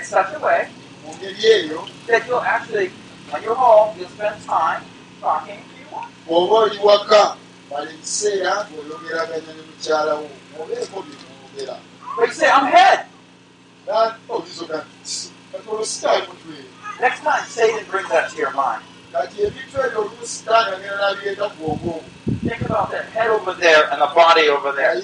[0.05, 0.69] such a way
[1.07, 2.90] mu ngeri eyo that you'll actually,
[3.31, 4.83] when you're home, you'll spend time
[5.21, 6.11] talking to your wife.
[6.27, 7.37] bw'oba oli waka
[7.71, 10.27] mala ekiseera ng'oyogeraganya ne mukyalawo
[10.61, 11.77] obeeko byemwogera
[17.01, 18.83] Next time Satan brings that to your mind,
[22.42, 24.97] think about that head over there and the body over there.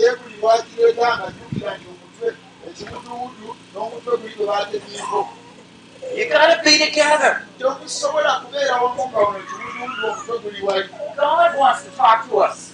[6.11, 7.43] You gotta be together.
[7.59, 12.73] tokusobola kubeera wamu nga ono ekibudubudu omutwe guli wali God wants to talk to us.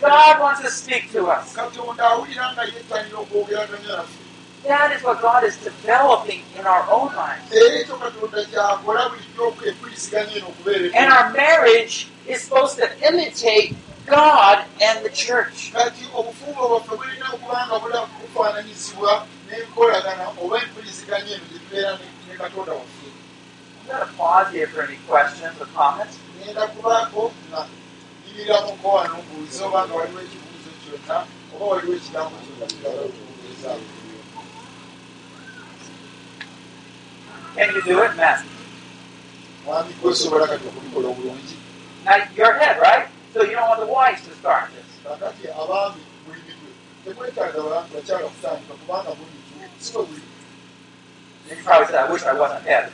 [0.00, 1.54] God wants to speak to us.
[4.64, 7.52] That is what God is developing in our own lives.
[10.94, 15.72] And our marriage is supposed to imitate God and the church.
[19.54, 21.92] N'enkolagana oba empuliziganya eno gyetubeera
[22.26, 23.08] ne katonda waffe
[23.80, 26.16] I'm going to pause here for any questions or comments.
[26.38, 27.60] ngenda kubaako nga
[28.26, 31.16] nyimiramuko wano mbuuze oba nga waliwo ekibuuzo kyonna
[31.54, 33.70] oba waliwo ekigambo kyonna kirala okubuuza
[37.54, 38.44] Can you do it, Matt?
[39.64, 39.86] Now,
[42.34, 43.06] you're head, right?
[43.32, 44.90] So you don't want the wives to start this.
[49.92, 50.48] Kakati abaami buli mitwe
[51.48, 52.22] tekwetaaga bakyala kutandika kubanga buli mitwe si bwe buli And you probably said, I wish
[52.24, 52.92] I wasn't head.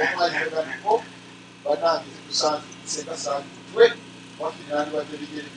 [0.00, 1.02] omwajiaganiko
[1.64, 3.92] banange zikusanze senga sange mutwe
[4.40, 5.48] wafinandibadde bigere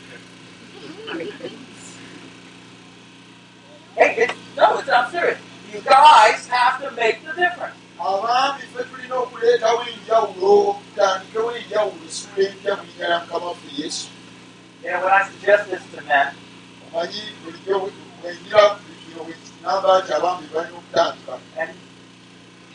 [3.96, 5.38] Hey, it, no, it's not serious.
[5.72, 7.78] You guys have to make the difference.
[8.00, 14.08] abaami ffe tulina okuleetawo enjawulo tutandikewo enjawulo esula empya mu linnya lya mukama waffe yesu
[14.84, 16.28] You know, when I suggest this to men,
[16.88, 17.92] omanyi bulijjo
[18.24, 18.64] wenjira
[19.08, 19.53] bino bwekinamba
[21.58, 21.72] and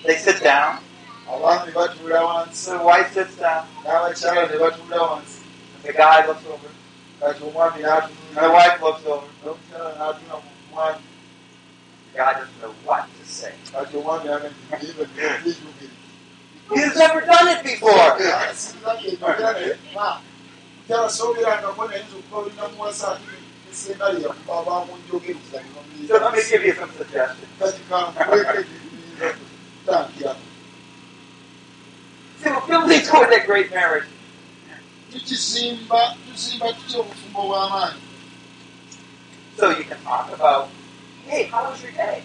[0.04, 0.80] they sit down,
[1.26, 5.42] the wife sits down, wansi.
[5.82, 6.68] The guy looks over,
[7.22, 9.26] and the wife looks over.
[10.72, 11.00] mwami.
[12.14, 13.52] God doesn't know what to say.
[16.74, 18.18] He's never done it before.
[23.78, 25.60] Mukyala sooberangako nayinza okuba olina muwasa ati esengali yakuba abamunjogereza
[26.08, 27.48] So let me give you some suggestions.
[27.58, 29.28] kati kankweke biyinza
[29.84, 30.36] kutandikira
[32.40, 34.08] See, we're building toward that great marriage.
[35.12, 38.00] tukizimba tuzimba tutya obufumbo bw'amaanyi
[39.58, 40.68] So you can talk about,
[41.26, 42.22] hey, how was your day?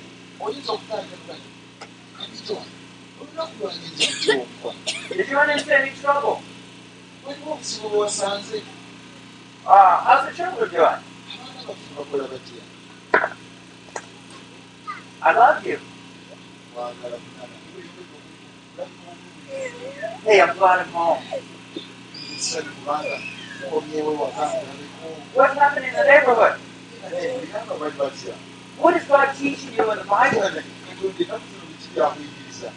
[5.09, 6.41] Did you run into any trouble?
[9.65, 10.99] Uh, how's the children doing?
[15.21, 15.79] I love you.
[20.25, 21.19] Hey, I'm glad I'm home.
[25.33, 26.59] What's happening in the neighborhood?
[27.03, 28.33] nga bali batya
[28.79, 30.41] What is God teaching you in the Bible?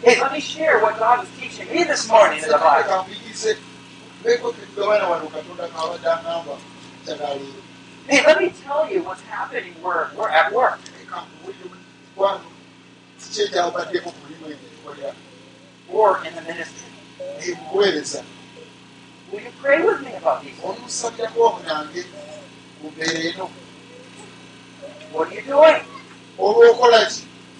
[0.03, 3.07] Hey, let me share what God was teaching me this morning in the Bible.
[8.07, 10.79] Hey, let me tell you what's happening where we're at work.
[15.89, 16.87] Or in the ministry.
[19.31, 20.93] Will you pray with me about these things?
[25.11, 25.81] What are you doing?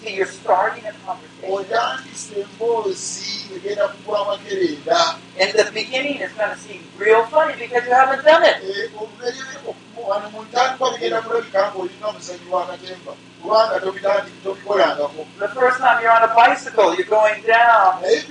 [0.02, 1.50] See, you're starting a conversation.
[1.54, 7.84] otandise emboozi egenda kugwa makerenda In the beginning, it's going to seem real funny because
[7.86, 8.58] you haven't done it.
[10.08, 13.80] wano mu ntandikwa bigenda kulabika nga olina omusajju wakatemba kubanga
[14.44, 18.02] tobikolangako The first time you're on a bicycle, you're going down.
[18.02, 18.22] naye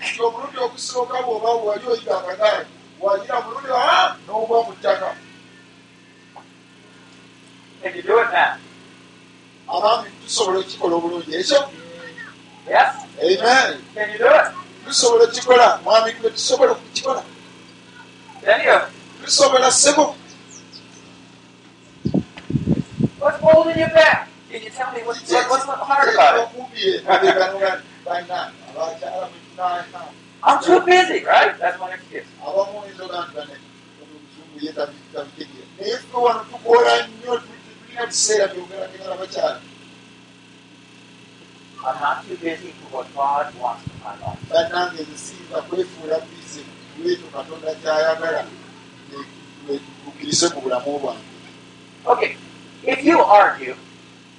[0.00, 2.66] nti omulundi ogusooka bw'oba wali oyiga akagaali
[3.00, 5.10] wagira omulundi a n'ogwa mu ttaka
[7.82, 8.56] Can you do it now?
[9.68, 11.60] abaami tusobola okukikola obulungi ekyo
[12.70, 12.90] Yes?
[13.18, 14.46] amen Can you do it?
[14.86, 17.22] tusobola okukikola mwami gwe tusobola okukikola
[19.24, 20.04] tusobola ssebo
[23.20, 24.28] What's holding you back?
[24.50, 26.46] Can you tell me what's, what, what's hard about it?
[26.46, 28.38] bakumbye abeganoga bana
[28.70, 30.00] abakyala mwetunaana
[30.42, 31.58] I'm too busy, right?
[31.58, 32.24] That's one excuse.
[35.80, 39.60] naye ffe wano tukola nnyo tulina biseera byogeragera bakyala
[41.86, 44.38] I'm not too busy for what God wants in my life.
[44.50, 46.60] bannange nsinga kwefuula bize
[46.98, 48.44] lweto katonda kyayagala
[50.04, 51.24] tukkirize ku bulamu bwange
[52.06, 52.36] Okay,
[52.86, 53.76] if you argue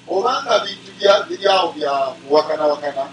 [0.07, 0.91] obanga bintu
[1.29, 1.93] biri awo bya
[2.27, 3.09] kuwakanawakana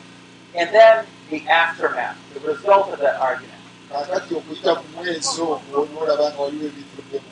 [0.55, 3.61] and then the aftermath, the result of that argument,
[3.93, 7.31] kakati okuyita ku mwezi ogwo noolaba nga waliwo ebituddemu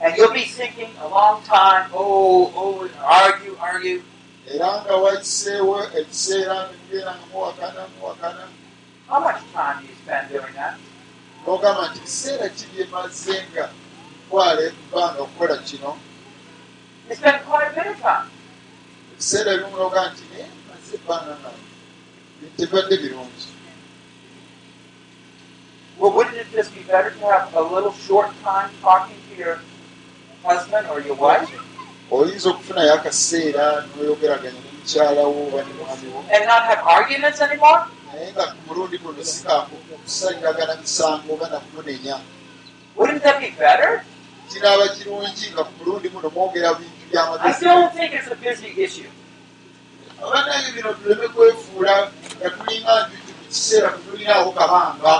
[0.00, 4.02] and you'll be thinking a long time, oh, oh, argue, argue.
[4.54, 8.44] Era nga wayiseewo ekiseera nigenda nga muwakana muwakana
[9.08, 10.74] How much time do you spend doing that?
[11.44, 13.64] n'ogamba nti kiseera kiri emaze nga
[14.28, 15.90] twala ebbanga okukola kino
[17.08, 18.26] You spend quite a bit of time.
[19.12, 21.50] ebiseera ebimu n'ogamba nti naye maze ebbanga nga
[22.56, 23.48] tebadde birungi
[25.98, 29.60] Well, wouldn't it just be better to have a little short time talking to your
[30.42, 31.46] husband or your wife
[32.12, 36.20] oyinza okufunayo akaseera n'oyogeraganya ne mukyalawo oba ne mwami wo.
[38.12, 41.46] Naye nga ku mulundi guno sikaako kusaliragana misango oba
[43.58, 44.04] better?
[44.52, 47.64] kiraaba kirungi nga ku mulundi guno mwogera bintu byamagezi
[50.22, 51.94] abanange bino tuleme kwefuula
[52.38, 55.14] nga tulinga nti ku kiseera tutulinaawo kabanga.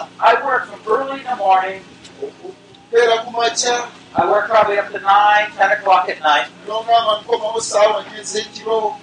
[2.23, 3.77] Okubeera ku makya
[4.15, 6.49] I work probably up to 9, 10 o'clock at night.
[6.69, 8.97] Nongamba nkomawo saawa nnya ez'ekiro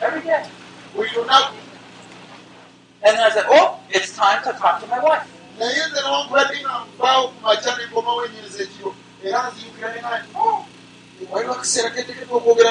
[0.00, 0.44] every day.
[0.94, 1.54] buli lunaku
[3.02, 5.26] And then I said, oh, it's time to talk to my wife.
[5.58, 8.90] naye nze newankubadde nga nvaawo ku makya nenkomawo ennyo ez'ekiro
[9.24, 10.00] era nziyukira ne
[10.36, 10.64] "Oh,
[11.30, 11.90] waliwo akaseera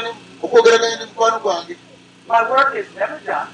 [0.01, 1.75] ne- okwogeraganya ne mukwano gwange
[2.27, 3.49] My work is never done,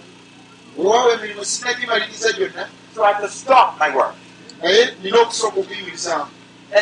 [0.79, 4.15] olwawo emirimu sinagimaliriza gyonna so I have to stop my work.
[4.61, 5.59] naye nina okusooka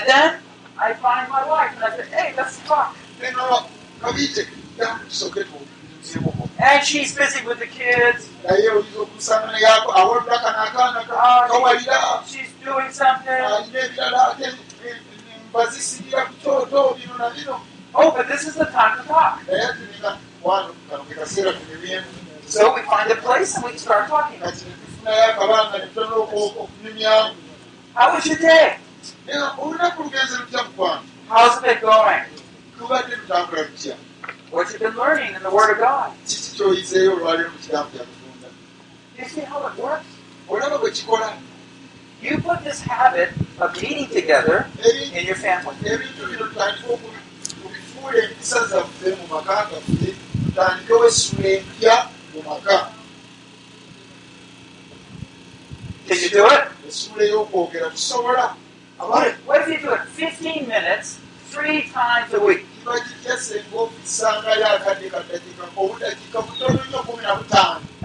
[0.08, 0.42] then
[0.82, 2.96] I find my wife and I say, hey, let's talk.
[3.22, 3.66] nenaba
[4.02, 4.48] kabiite
[5.10, 8.30] tusooke tuzimuko And she's busy with the kids.
[11.48, 13.44] kawalira She's doing something.
[17.96, 19.42] Oh, but this is the time to talk.
[22.46, 24.40] So we find a place and we start talking.
[25.80, 27.36] netono okunyumyamu
[27.96, 28.78] How was your day?
[29.58, 32.24] Olunaku lugenze lutya mukwano How's it going?
[32.80, 33.96] lubadde lutambula lutya
[34.52, 36.12] What you been learning in the Word of God?
[36.28, 38.48] kiki kyoyizeeyo olwaleero mu kigambo kya katonda
[39.18, 40.06] You see how it works?
[40.50, 41.34] olaba bwe kikola
[42.22, 43.30] You put this habit
[43.62, 44.68] of meeting together
[45.16, 45.76] in your family.
[45.86, 47.24] ebintu bino tutandike okubi-
[47.64, 50.10] kubifuula empisa zaffe mu maka gaffe
[50.46, 51.96] tutandikewo essula empya
[52.34, 52.78] mu maka
[56.08, 56.64] Can you do it?
[56.88, 58.56] essula ey'okwogera tusobola
[59.00, 62.66] What if, what if you do it 15 minutes, three times a week?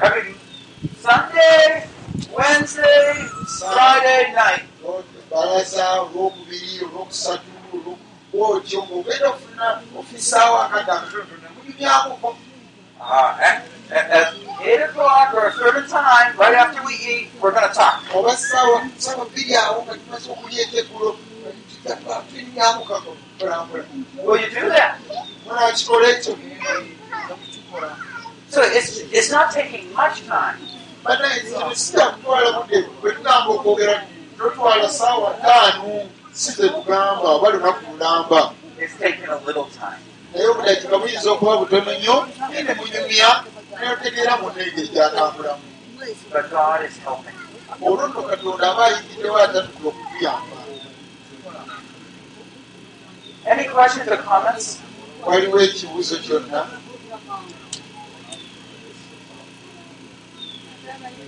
[0.02, 0.34] Every
[1.00, 1.88] Sunday,
[2.32, 3.26] Wednesday,
[3.58, 4.62] Friday night.
[6.82, 7.50] olwokusatu
[8.34, 12.28] olwotyo ngaogenda ofuna ofisaawo akadde akatonotono mulibyamuko
[13.06, 17.52] Uh, at, at, at 8 o'clock or a certain time, right after we eat, we're
[17.52, 18.02] going to talk.
[18.14, 18.30] Will
[24.40, 24.98] you do that?
[28.48, 30.58] So it's, it's not taking much time.
[34.38, 38.52] totwala saawa ttaano si ze tugamba oba lunaku lulamba
[40.34, 43.30] Naye obudakiika buyinza okuba butono nnyo naye ne munyumya
[43.78, 45.64] neotegeera munneege gyatambulamu
[47.86, 50.56] olwo nno katonda aba ayingiddewo atanudde okutuyamba
[55.26, 56.60] waliwo ekibuuzo kyonna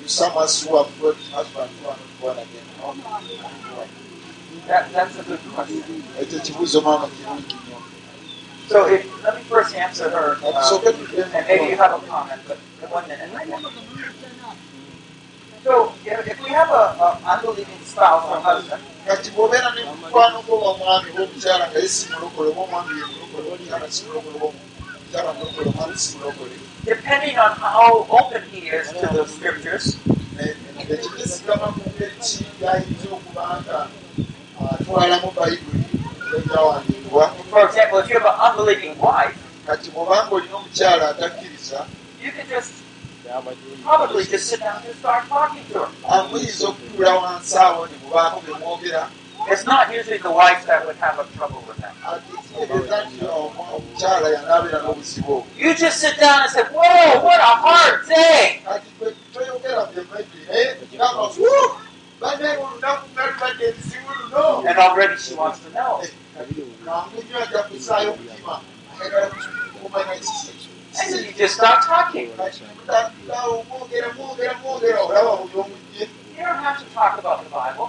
[0.06, 2.66] Someone's who have got husband who are not born again.
[4.68, 6.02] That, that's a good question.
[6.20, 7.75] ekyo kibuuzo maama kirungi nnyo
[8.68, 10.38] So if, let me first answer her.
[10.42, 10.86] Uh, Tusooke
[11.34, 12.58] and maybe you have a comment, but
[12.90, 13.30] one minute.
[15.62, 20.42] So if, if we have a, a unbelieving spouse or husband, kati bw'obeera ne mukwano
[20.42, 24.36] gwo omwami oba omukyala nga ye si mulokole oba omwami ye mulokole omukyala si mulokole
[24.36, 26.56] oba omukyala mulokole omwami si mulokole
[26.86, 29.98] depending on how open he is to the scriptures,
[30.38, 33.78] ekigesigama ku ngeri ki gyayinza okuba nga
[34.74, 35.82] atwalamu bayibuli
[36.38, 39.36] ebyawandiikibwa for example, if you have an unbelieving wife,
[39.66, 41.86] kati bw'obanga olina omukyala atakkiriza
[42.22, 42.72] you can just
[43.82, 45.88] probably just sit down and start talking to her.
[46.08, 49.08] amuyinza okutuula wansi awo ne mubaako bye mwogera
[49.48, 51.94] It's not usually the wife that would have a trouble with that.
[55.56, 58.60] You just sit down and say, Whoa, what a hard day!
[64.68, 66.02] And already she wants to know.
[66.38, 66.48] And
[71.12, 72.26] then you just start talking.
[72.26, 72.52] You don't
[76.58, 77.88] have to talk about the Bible.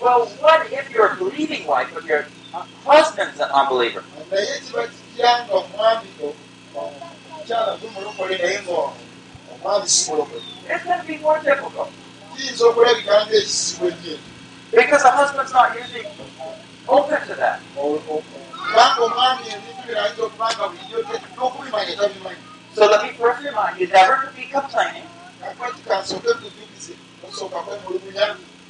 [0.00, 2.26] Well, what if you're a believing wife, but your
[2.84, 4.04] husband's an unbeliever?
[4.30, 4.70] It's
[10.84, 11.92] going to be more difficult
[12.36, 14.18] kiyinza okulabika ngaekizibu ennyo
[14.72, 16.06] because the husband's not usually
[16.88, 17.60] open to that.
[22.74, 25.04] So let me first remind you never to be complaining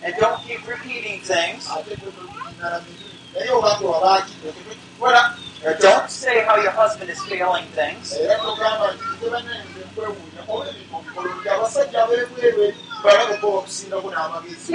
[0.02, 1.70] and don't keep repeating things.
[5.64, 8.18] And don't say how your husband is failing things.
[13.04, 14.72] Balabeko bakusingako n'amagezi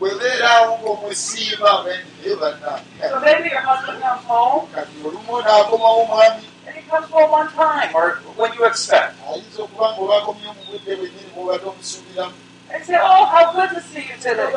[0.00, 2.72] bwebeeraawo ng'omwesiima naye banna
[3.10, 7.46] So maybe your husband comes home kati olumu n'akomawo omwami and he comes home on
[7.52, 9.14] time or when you expect.
[9.30, 12.34] ayinza okuba nga obakomye mu budde bwennyini bwobadde omusuubiramu
[12.72, 14.48] And say, oh, how good to see you today.
[14.48, 14.56] You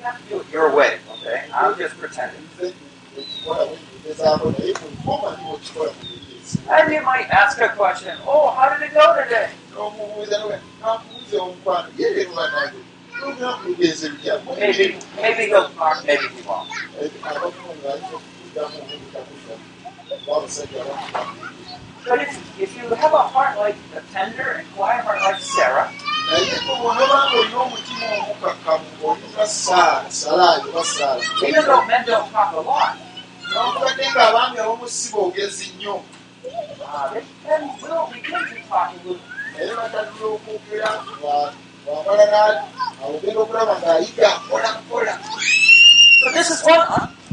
[0.00, 1.44] have to do it your way, okay?
[1.52, 2.40] I'm just pretending.
[6.70, 9.50] And you might ask a question, oh, how did it go today?
[9.78, 10.36] N'omubuuza
[10.82, 11.88] nakubuuza omukwano.
[11.98, 12.78] Ye leero banage
[13.22, 14.86] olunaku lugenze lutya Maybe,
[15.22, 16.68] maybe he'll talk, maybe he won't.
[17.28, 19.64] abamu ng'ayinza okuddamu obutakuddamu
[20.28, 21.34] wabasajja bamu
[22.08, 22.32] But if,
[22.64, 25.92] if you have a heart like a tender and quiet heart like Sarah,
[26.26, 26.42] naye
[31.48, 32.96] even though men don't talk a lot,
[36.88, 39.37] uh, they then will begin to talk a little.
[39.58, 40.88] Naye batandula okwogera
[41.86, 42.42] bwamala
[43.02, 45.14] awogenda okulaba ng'ayiga mpola mpola
[46.22, 46.82] So this is one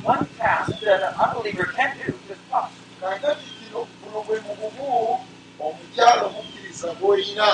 [0.04, 2.70] one task that an unbeliever can do, just talk.
[3.02, 5.20] kakati kino guno gwe mugumu
[5.60, 7.48] omukyala omukkiriza gw'olina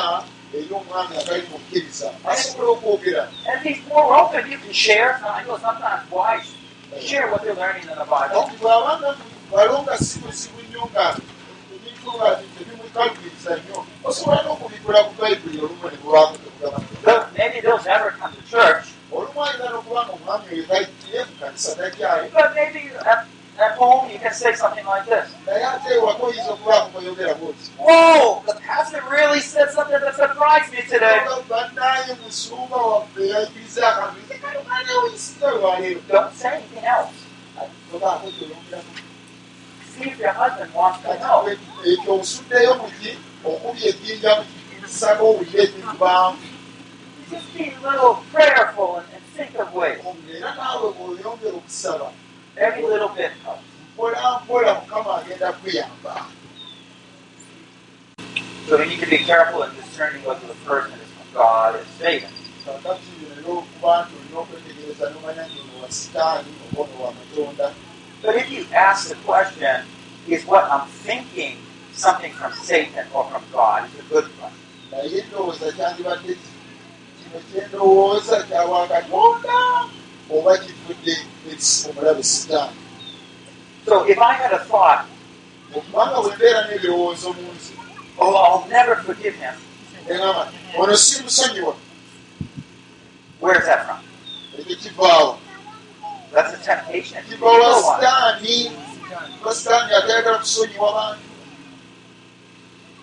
[0.55, 5.19] eri omwami agali mukkiriza asobola okwogera And if he's more open, you can share.
[5.23, 6.49] I know sometimes wives
[6.99, 8.43] share what they're learning in the Bible.
[8.43, 9.09] kati bw'abanga
[9.51, 11.05] balonga si buzibu nnyo nga
[11.75, 16.77] ebintu nga tebimukalukiriza nnyo osobola n'okubigula ku bayibuli olumu ne bubaamu tekugaba
[19.11, 21.69] olumu ayina n'okubanga omwami oyo tayiye mu kanisa
[22.55, 23.27] maybe at,
[23.77, 25.29] home you can say something like this.
[27.77, 31.21] Whoa, the pastor really said something that surprised me today.
[36.07, 37.13] Don't say anything else.
[39.93, 41.45] See if your husband wants to know.
[43.45, 44.45] Okubi ejjinja
[44.81, 45.67] musaba owulire
[49.73, 49.99] ways.
[50.35, 52.07] era naawe bw'oyongera okusaba
[53.93, 56.25] mpola mpola mukama agenda kuyamba
[58.67, 61.85] So we need to be careful in discerning whether the person is from God or
[61.99, 62.29] Satan.
[68.21, 69.81] But if you ask the question,
[70.27, 71.57] is what I'm thinking
[71.93, 73.89] something from Satan or from God?
[73.89, 74.57] It's a good question.
[74.91, 76.49] naye endowooza kyandibadde ki
[77.23, 79.53] kino kyendowooza kyawa katonda
[80.35, 81.15] oba kivudde
[81.89, 82.75] omulabe sitaani
[83.85, 85.05] So if I had a thought,
[85.75, 87.73] okubanga bwe mbeera n'ebirowoozo mu nsi
[88.19, 89.55] oh, I'll never forgive him,
[90.11, 90.43] eŋama
[90.77, 91.73] ono si musonyiwa
[93.41, 93.99] where is that from?
[94.59, 95.37] ekyo kivaawa
[96.33, 97.17] That's a temptation.
[97.17, 97.99] It's an kiva wa evil one.
[97.99, 98.71] sitaani
[99.39, 101.30] kuba sitaani atayagala kusonyiwa bantu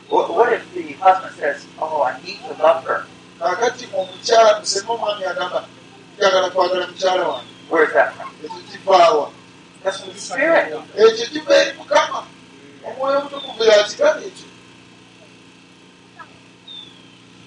[0.09, 3.07] What, what if the husband says, oh, I need to love her?
[3.41, 5.65] kakati omukyala musenga omwami agamba
[6.19, 8.31] njagala kwagala mukyala wange Where is that from?
[8.45, 9.31] ekyo kivaawa
[9.83, 10.75] That's from the Spirit.
[10.97, 12.27] ekyo kiva eri mukama
[12.87, 14.47] omwoyo omutukuvu yakigala ekyo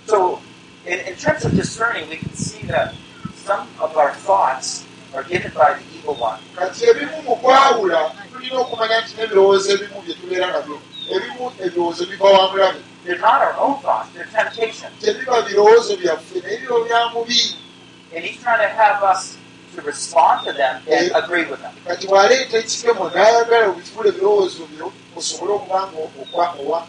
[0.07, 0.41] So,
[0.86, 2.93] in, in terms of discerning, we can see that
[3.36, 6.39] some of our thoughts are given by the evil one.
[6.55, 10.82] kati ebimu mu kwawula tulina okumanya nti n'ebirowoozo ebimu bye tubeera nabyo
[11.16, 14.93] ebimu ebirowoozo biva wa mulabe They're not our own thoughts, they're temptations.
[15.01, 17.55] tebiba birowoozo byaffe naye biro bya mubi
[18.16, 19.38] And he's trying to have us
[19.76, 21.74] to respond to them and agree with them.
[21.88, 26.80] kati bw'aleeta ekikemo n'ayagala obikifula ebirowoozo byo osobole okubanga okwa owa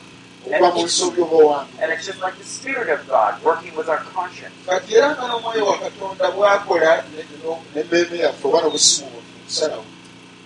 [0.46, 4.02] okuba mu bisobyo b'owange And it's just like the Spirit of God working with our
[4.12, 4.54] conscience.
[4.66, 6.92] kati era nga n'omwoyo wa katonda bw'akola
[7.74, 9.84] n'emmeeme yaffe oba n'obusimu bwaffe okusalawo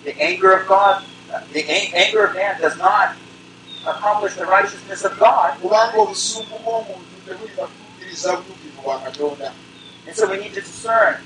[0.05, 1.03] The anger of God,
[1.53, 3.17] the a- anger of man does not
[3.87, 5.51] accomplish the righteousness of God.
[5.63, 9.53] kubanga obusungu bw'omuntu tebulina kukkiriza butuukivu bwa katonda
[10.07, 11.17] And so we need to discern.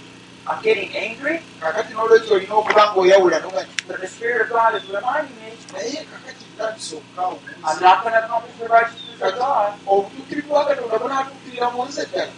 [0.48, 4.84] I'm getting angry, kakati n'olwekyo olina okuba ng'oyawula noga but the Spirit of God is
[4.88, 9.72] reminding me naye kakati ntandisa okukawuliza I'm not going to accomplish the righteousness of God.
[9.86, 12.32] obutuukirivu bwa katonda bunaatuukirira mu nze ddala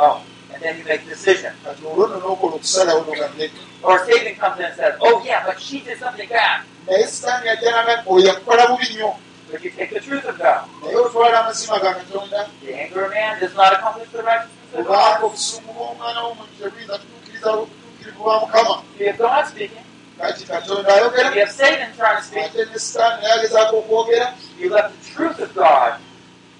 [0.00, 0.22] Oh,
[0.54, 1.52] and then you make a decision.
[1.64, 5.42] kati olwo nno n'okola okusalawo noga nedda Or Satan comes in and says, Oh, yeah,
[5.46, 6.60] but she did something bad.
[6.86, 9.10] naye sitaani ajjanaga oyo yakukola bubi nnyo
[9.50, 10.68] But you take the truth of God.
[10.82, 14.86] naye otwala amazima ga katonda The anger of man does not accomplish the righteousness of
[14.86, 15.24] kubanga God.
[15.24, 19.84] obusungu bw'omwana w'omuntu tebuyinza kutuukiriza obutuukirivu bwa mukama You have God speaking.
[20.18, 22.44] kati katonda ayogera You have Satan trying to speak.
[22.44, 25.92] ate ne sitaani naye agezaako okwogera You left the truth of God,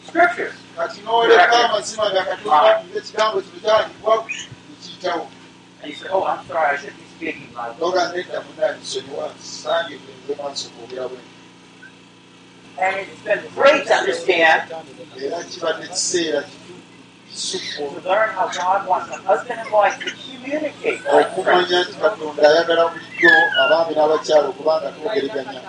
[0.09, 0.55] Scriptures.
[0.77, 4.15] kati n'oleka amazima ga katonda ng'ekigambo kino kyandikwa
[4.73, 5.25] ekiyitawo
[5.83, 7.81] And you say, Oh, I'm sorry, I shouldn't be speaking like that.
[7.81, 11.19] noga nedda munaanisonyiwa sange kwenze maaso kwogera bwe
[12.81, 14.63] And it's been great to understand
[15.23, 16.45] era kibadde kiseera
[17.31, 21.93] kisufu to learn how God wants a husband and wife to communicate like okumanya nti
[22.03, 23.31] katonda ayagala bulijjo
[23.63, 25.61] abaami n'abakyala okubanga twogeraganya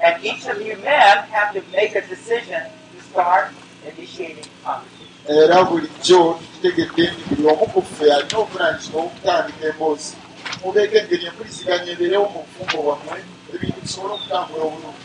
[0.00, 3.48] And each of you men have to make a decision to start
[3.90, 5.06] initiating conversation.
[5.28, 6.20] era bulijjo
[6.62, 10.16] tukitegedde nti buli omu ku ffe alina obuvunanyizibwa obutandika emboozi
[10.64, 13.18] mubeeko engeri empuliziganya ebeerewo mu bufumbo bwammwe
[13.54, 15.02] ebintu bisobole okutambula obulungi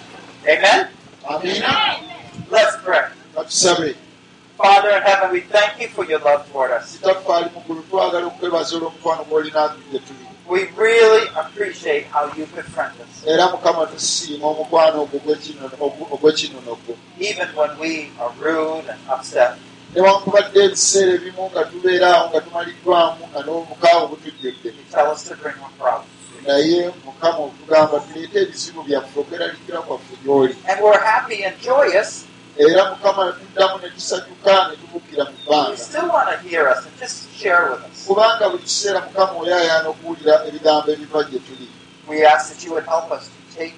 [0.54, 0.86] Amen?
[1.28, 2.00] Amiina
[2.52, 3.08] Let's pray.
[3.36, 3.96] katusabe
[4.58, 6.98] Father in heaven, we thank you for your love toward us.
[6.98, 10.26] kitaffe ali mu ggulu twagala okwebaza olw'omukwano gw'olina gye tuli.
[10.48, 17.72] We really appreciate how you befriend us, era mukama tusiima omukwano ogw'ekinono- gwo even when
[17.80, 19.56] we are rude and upset.
[19.96, 24.72] newankubadde ebiseera ebimu nga tubeeraawo nga tumaliddwamu nga n'omukaawo butujjudde
[26.46, 30.56] Naye mukama otugamba tuleete ebizibu byaffe okweraliikira kwaffe gy'oli
[32.58, 35.78] era mukama tuddamu ne tusanyuka ne tubuukira mu bbanga.
[38.08, 41.68] kubanga buli kiseera mukama oyaayaana okuwulira ebigambo ebiva gye tuli.
[42.08, 43.76] We ask that you would help us to take